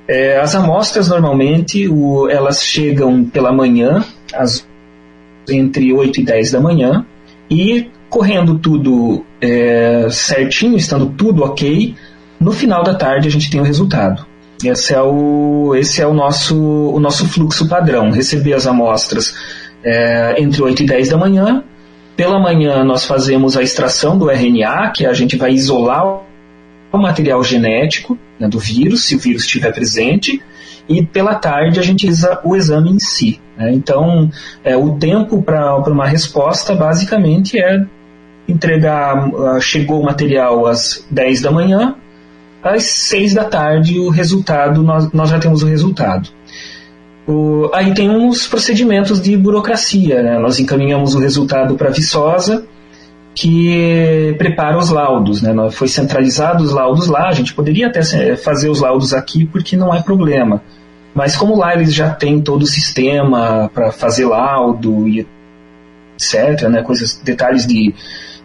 É, 0.07 0.39
as 0.39 0.55
amostras, 0.55 1.09
normalmente, 1.09 1.87
o, 1.87 2.29
elas 2.29 2.63
chegam 2.63 3.25
pela 3.25 3.51
manhã, 3.51 4.03
às, 4.33 4.67
entre 5.49 5.93
8 5.93 6.21
e 6.21 6.23
10 6.23 6.51
da 6.51 6.61
manhã, 6.61 7.05
e 7.49 7.89
correndo 8.09 8.57
tudo 8.57 9.23
é, 9.41 10.07
certinho, 10.09 10.75
estando 10.75 11.07
tudo 11.07 11.43
ok, 11.43 11.95
no 12.39 12.51
final 12.51 12.83
da 12.83 12.95
tarde 12.95 13.27
a 13.27 13.31
gente 13.31 13.49
tem 13.49 13.61
o 13.61 13.63
resultado. 13.63 14.25
Esse 14.63 14.93
é 14.93 15.01
o, 15.01 15.73
esse 15.75 16.01
é 16.01 16.07
o, 16.07 16.13
nosso, 16.13 16.57
o 16.57 16.99
nosso 16.99 17.27
fluxo 17.29 17.67
padrão. 17.69 18.11
Receber 18.11 18.53
as 18.53 18.67
amostras 18.67 19.33
é, 19.83 20.35
entre 20.41 20.61
8 20.61 20.83
e 20.83 20.85
10 20.85 21.09
da 21.09 21.17
manhã. 21.17 21.63
Pela 22.17 22.39
manhã 22.39 22.83
nós 22.83 23.05
fazemos 23.05 23.55
a 23.55 23.63
extração 23.63 24.17
do 24.17 24.29
RNA, 24.29 24.91
que 24.93 25.05
a 25.05 25.13
gente 25.13 25.37
vai 25.37 25.53
isolar 25.53 26.21
o 26.91 26.97
material 26.97 27.41
genético 27.43 28.17
né, 28.37 28.49
do 28.49 28.59
vírus, 28.59 29.05
se 29.05 29.15
o 29.15 29.19
vírus 29.19 29.43
estiver 29.43 29.71
presente, 29.71 30.41
e 30.89 31.05
pela 31.05 31.35
tarde 31.35 31.79
a 31.79 31.83
gente 31.83 32.07
usa 32.07 32.41
o 32.43 32.55
exame 32.55 32.91
em 32.91 32.99
si. 32.99 33.39
Né? 33.55 33.71
Então, 33.71 34.29
é, 34.63 34.75
o 34.75 34.97
tempo 34.97 35.41
para 35.41 35.77
uma 35.77 36.07
resposta 36.07 36.75
basicamente 36.75 37.57
é 37.57 37.85
entregar, 38.49 39.29
uh, 39.29 39.61
chegou 39.61 40.01
o 40.01 40.05
material 40.05 40.65
às 40.65 41.05
10 41.09 41.41
da 41.41 41.51
manhã, 41.51 41.95
às 42.63 42.83
6 42.83 43.33
da 43.33 43.45
tarde 43.45 43.99
o 43.99 44.09
resultado, 44.09 44.83
nós, 44.83 45.11
nós 45.11 45.29
já 45.29 45.39
temos 45.39 45.63
o 45.63 45.67
resultado. 45.67 46.29
O, 47.27 47.69
aí 47.73 47.93
tem 47.93 48.09
uns 48.09 48.47
procedimentos 48.47 49.21
de 49.21 49.37
burocracia, 49.37 50.21
né? 50.23 50.39
nós 50.39 50.59
encaminhamos 50.59 51.13
o 51.15 51.19
resultado 51.19 51.75
para 51.75 51.89
a 51.89 51.91
Viçosa, 51.91 52.65
que 53.35 54.35
prepara 54.37 54.77
os 54.77 54.89
laudos, 54.89 55.41
né? 55.41 55.53
Foi 55.71 55.87
centralizado 55.87 56.63
os 56.63 56.73
laudos 56.73 57.07
lá, 57.07 57.29
a 57.29 57.31
gente 57.31 57.53
poderia 57.53 57.87
até 57.87 58.01
fazer 58.35 58.69
os 58.69 58.81
laudos 58.81 59.13
aqui 59.13 59.45
porque 59.45 59.77
não 59.77 59.93
é 59.93 60.01
problema. 60.01 60.61
Mas 61.13 61.37
como 61.37 61.55
lá 61.55 61.73
eles 61.73 61.93
já 61.93 62.09
têm 62.09 62.41
todo 62.41 62.63
o 62.63 62.67
sistema 62.67 63.69
para 63.73 63.91
fazer 63.91 64.25
laudo 64.25 65.07
e 65.07 65.25
etc, 66.15 66.67
né? 66.69 66.81
Coisas, 66.83 67.21
detalhes 67.23 67.65
de 67.65 67.93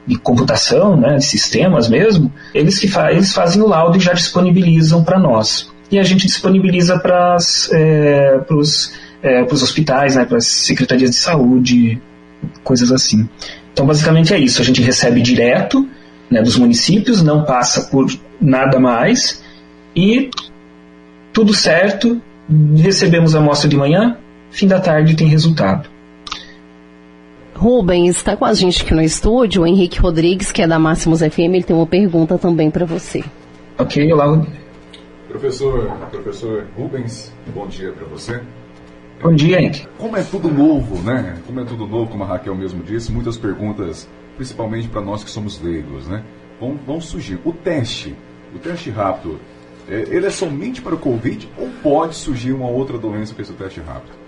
de 0.07 0.19
computação, 0.19 0.97
né, 0.97 1.17
de 1.17 1.25
sistemas 1.25 1.89
mesmo, 1.89 2.33
eles, 2.53 2.79
que 2.79 2.89
fa 2.89 3.11
eles 3.11 3.33
fazem 3.33 3.63
o 3.63 3.67
laudo 3.67 3.97
e 3.97 4.01
já 4.01 4.13
disponibilizam 4.13 5.03
para 5.03 5.19
nós. 5.19 5.71
E 5.91 5.99
a 5.99 6.03
gente 6.03 6.27
disponibiliza 6.27 6.99
para 6.99 7.37
é, 7.73 8.41
os 8.51 8.93
é, 9.23 9.43
hospitais, 9.43 10.17
né, 10.17 10.25
para 10.25 10.39
as 10.39 10.47
secretarias 10.47 11.11
de 11.11 11.17
saúde, 11.17 12.01
coisas 12.63 12.93
assim. 12.93 13.29
Então, 13.73 13.87
basicamente 13.87 14.35
é 14.35 14.39
isso. 14.39 14.61
A 14.61 14.65
gente 14.65 14.83
recebe 14.83 15.21
direto 15.21 15.89
né, 16.31 16.43
dos 16.43 16.57
municípios, 16.57 17.23
não 17.23 17.45
passa 17.45 17.83
por 17.83 18.07
nada 18.41 18.79
mais, 18.79 19.43
e 19.97 20.31
tudo 21.33 21.55
certo, 21.55 22.21
recebemos 22.77 23.35
a 23.35 23.39
amostra 23.39 23.69
de 23.69 23.77
manhã, 23.77 24.17
fim 24.51 24.67
da 24.67 24.81
tarde 24.81 25.17
tem 25.17 25.29
resultado. 25.29 25.89
Rubens, 27.65 28.19
está 28.19 28.37
com 28.37 28.45
a 28.45 28.53
gente 28.53 28.83
aqui 28.83 28.93
no 28.93 29.01
estúdio, 29.01 29.63
o 29.63 29.67
Henrique 29.67 29.99
Rodrigues, 29.99 30.53
que 30.53 30.61
é 30.61 30.67
da 30.67 30.79
Máximos 30.79 31.21
FM, 31.21 31.55
ele 31.55 31.63
tem 31.63 31.75
uma 31.75 31.87
pergunta 31.87 32.37
também 32.37 32.71
para 32.71 32.85
você. 32.85 33.25
Ok, 33.79 34.13
olá. 34.13 34.47
Professor, 35.29 35.91
professor 36.11 36.67
Rubens, 36.77 37.33
bom 37.55 37.67
dia 37.67 37.91
para 37.93 38.07
você. 38.07 38.39
Bom 39.23 39.33
dia, 39.33 39.63
Henrique. 39.63 39.89
Como 39.97 40.15
é 40.15 40.23
tudo 40.23 40.51
novo, 40.51 41.01
né? 41.11 41.39
Como 41.47 41.59
é 41.59 41.65
tudo 41.65 41.87
novo, 41.87 42.11
como 42.11 42.23
a 42.25 42.27
Raquel 42.27 42.55
mesmo 42.55 42.83
disse, 42.83 43.11
muitas 43.11 43.39
perguntas 43.39 44.07
principalmente 44.37 44.87
para 44.89 45.01
nós 45.01 45.25
que 45.25 45.31
somos 45.31 45.59
leigos, 45.59 46.07
né? 46.07 46.23
Vão, 46.61 46.79
vão 46.87 47.01
surgir. 47.01 47.39
O 47.47 47.53
teste, 47.55 48.15
o 48.55 48.59
teste 48.59 48.91
rápido, 48.91 49.41
é, 49.89 50.05
ele 50.11 50.27
é 50.27 50.31
somente 50.31 50.83
para 50.83 50.95
o 50.95 50.99
Covid 50.99 51.49
ou 51.57 51.71
pode 51.83 52.15
surgir 52.15 52.53
uma 52.53 52.69
outra 52.69 52.99
doença 52.99 53.35
com 53.35 53.41
esse 53.41 53.55
teste 53.55 53.81
rápido? 53.81 54.24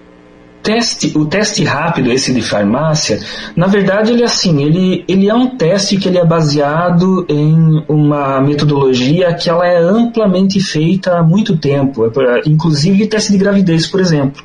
Teste, 0.67 1.17
o 1.17 1.25
teste 1.25 1.63
rápido, 1.63 2.11
esse 2.11 2.35
de 2.35 2.43
farmácia, 2.43 3.21
na 3.55 3.69
verdade 3.69 4.11
ele 4.11 4.23
é 4.23 4.25
assim, 4.25 4.65
ele, 4.65 5.05
ele 5.07 5.29
é 5.29 5.33
um 5.33 5.57
teste 5.57 5.97
que 5.97 6.09
ele 6.09 6.19
é 6.19 6.25
baseado 6.25 7.25
em 7.29 7.85
uma 7.89 8.41
metodologia 8.41 9.33
que 9.33 9.49
ela 9.49 9.65
é 9.65 9.79
amplamente 9.79 10.59
feita 10.59 11.19
há 11.19 11.23
muito 11.23 11.57
tempo, 11.57 12.05
é 12.05 12.41
inclusive 12.45 13.07
teste 13.07 13.31
de 13.31 13.39
gravidez, 13.39 13.87
por 13.87 14.01
exemplo. 14.01 14.43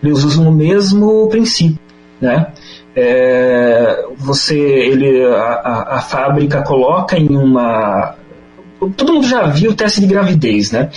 Eles 0.00 0.22
usam 0.22 0.48
o 0.48 0.52
mesmo 0.52 1.26
princípio, 1.28 1.80
né? 2.20 2.52
É, 2.94 4.06
você, 4.16 4.56
ele, 4.56 5.24
a, 5.26 5.96
a 5.96 6.00
fábrica 6.00 6.62
coloca 6.62 7.18
em 7.18 7.36
uma 7.36 8.14
todo 8.96 9.12
mundo 9.12 9.26
já 9.26 9.44
viu 9.46 9.72
o 9.72 9.74
teste 9.74 10.00
de 10.00 10.06
gravidez, 10.06 10.70
né? 10.70 10.90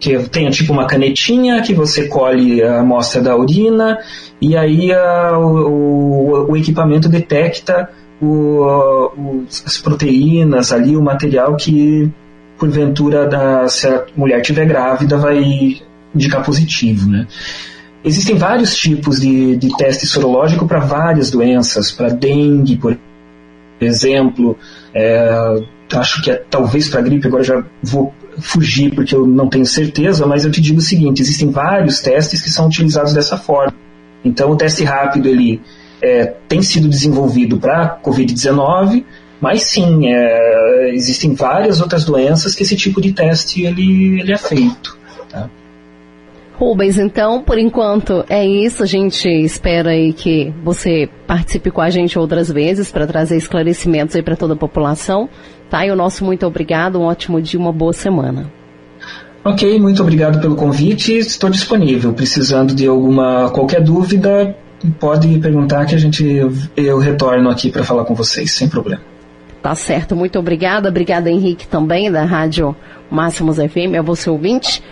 Que 0.00 0.18
tem 0.30 0.50
tipo 0.50 0.72
uma 0.72 0.86
canetinha 0.86 1.60
que 1.62 1.74
você 1.74 2.08
colhe 2.08 2.62
a 2.62 2.80
amostra 2.80 3.20
da 3.20 3.36
urina 3.36 3.98
e 4.40 4.56
aí 4.56 4.92
a, 4.92 5.38
o, 5.38 6.50
o, 6.50 6.56
equipamento 6.56 7.08
detecta 7.08 7.90
o, 8.20 9.44
as 9.66 9.78
proteínas 9.78 10.72
ali, 10.72 10.96
o 10.96 11.02
material 11.02 11.54
que 11.54 12.10
porventura 12.58 13.26
da, 13.26 13.68
se 13.68 13.86
a 13.86 14.04
mulher 14.16 14.40
tiver 14.40 14.66
grávida 14.66 15.16
vai 15.16 15.80
indicar 16.14 16.44
positivo, 16.44 17.08
né? 17.08 17.26
Existem 18.02 18.36
vários 18.36 18.74
tipos 18.74 19.20
de, 19.20 19.56
de 19.56 19.76
teste 19.76 20.06
sorológico 20.06 20.66
para 20.66 20.78
várias 20.78 21.30
doenças, 21.30 21.92
para 21.92 22.08
dengue, 22.08 22.78
por 22.78 22.96
exemplo, 23.78 24.56
é, 24.94 25.62
acho 25.94 26.22
que 26.22 26.30
é 26.30 26.42
talvez 26.50 26.88
para 26.88 27.02
gripe, 27.02 27.26
agora 27.26 27.42
já 27.44 27.62
vou 27.82 28.14
fugir 28.40 28.94
porque 28.94 29.14
eu 29.14 29.26
não 29.26 29.48
tenho 29.48 29.66
certeza, 29.66 30.26
mas 30.26 30.44
eu 30.44 30.50
te 30.50 30.60
digo 30.60 30.78
o 30.78 30.82
seguinte: 30.82 31.22
existem 31.22 31.50
vários 31.50 32.00
testes 32.00 32.40
que 32.40 32.50
são 32.50 32.66
utilizados 32.66 33.12
dessa 33.12 33.36
forma. 33.36 33.74
Então, 34.24 34.50
o 34.50 34.56
teste 34.56 34.84
rápido 34.84 35.28
ele 35.28 35.60
é, 36.02 36.26
tem 36.48 36.62
sido 36.62 36.88
desenvolvido 36.88 37.58
para 37.58 37.98
COVID-19, 38.02 39.04
mas 39.40 39.62
sim, 39.62 40.06
é, 40.06 40.94
existem 40.94 41.34
várias 41.34 41.80
outras 41.80 42.04
doenças 42.04 42.54
que 42.54 42.62
esse 42.62 42.76
tipo 42.76 43.00
de 43.00 43.12
teste 43.12 43.62
ele, 43.64 44.20
ele 44.20 44.32
é 44.32 44.38
feito. 44.38 44.98
Tá? 45.28 45.48
Rubens, 46.60 46.98
então, 46.98 47.42
por 47.42 47.56
enquanto 47.56 48.22
é 48.28 48.46
isso. 48.46 48.82
A 48.82 48.86
gente 48.86 49.26
espera 49.26 49.92
aí 49.92 50.12
que 50.12 50.52
você 50.62 51.08
participe 51.26 51.70
com 51.70 51.80
a 51.80 51.88
gente 51.88 52.18
outras 52.18 52.52
vezes 52.52 52.92
para 52.92 53.06
trazer 53.06 53.38
esclarecimentos 53.38 54.14
aí 54.14 54.22
para 54.22 54.36
toda 54.36 54.52
a 54.52 54.56
população. 54.56 55.26
Tá? 55.70 55.86
E 55.86 55.90
o 55.90 55.96
nosso 55.96 56.22
muito 56.22 56.46
obrigado, 56.46 57.00
um 57.00 57.04
ótimo 57.04 57.40
dia, 57.40 57.58
uma 57.58 57.72
boa 57.72 57.94
semana. 57.94 58.52
Ok, 59.42 59.80
muito 59.80 60.02
obrigado 60.02 60.38
pelo 60.38 60.54
convite. 60.54 61.16
Estou 61.16 61.48
disponível. 61.48 62.12
Precisando 62.12 62.74
de 62.74 62.86
alguma 62.86 63.48
qualquer 63.48 63.82
dúvida, 63.82 64.54
pode 64.98 65.38
perguntar 65.38 65.86
que 65.86 65.94
a 65.94 65.98
gente 65.98 66.46
eu 66.76 66.98
retorno 66.98 67.48
aqui 67.48 67.70
para 67.70 67.84
falar 67.84 68.04
com 68.04 68.14
vocês, 68.14 68.52
sem 68.52 68.68
problema. 68.68 69.00
Tá 69.62 69.74
certo, 69.74 70.14
muito 70.14 70.38
obrigada. 70.38 70.90
Obrigada, 70.90 71.30
Henrique, 71.30 71.66
também, 71.66 72.12
da 72.12 72.24
Rádio 72.24 72.76
Máximos 73.10 73.56
FM, 73.56 73.96
a 73.98 74.02
você 74.02 74.28
ouvinte. 74.28 74.82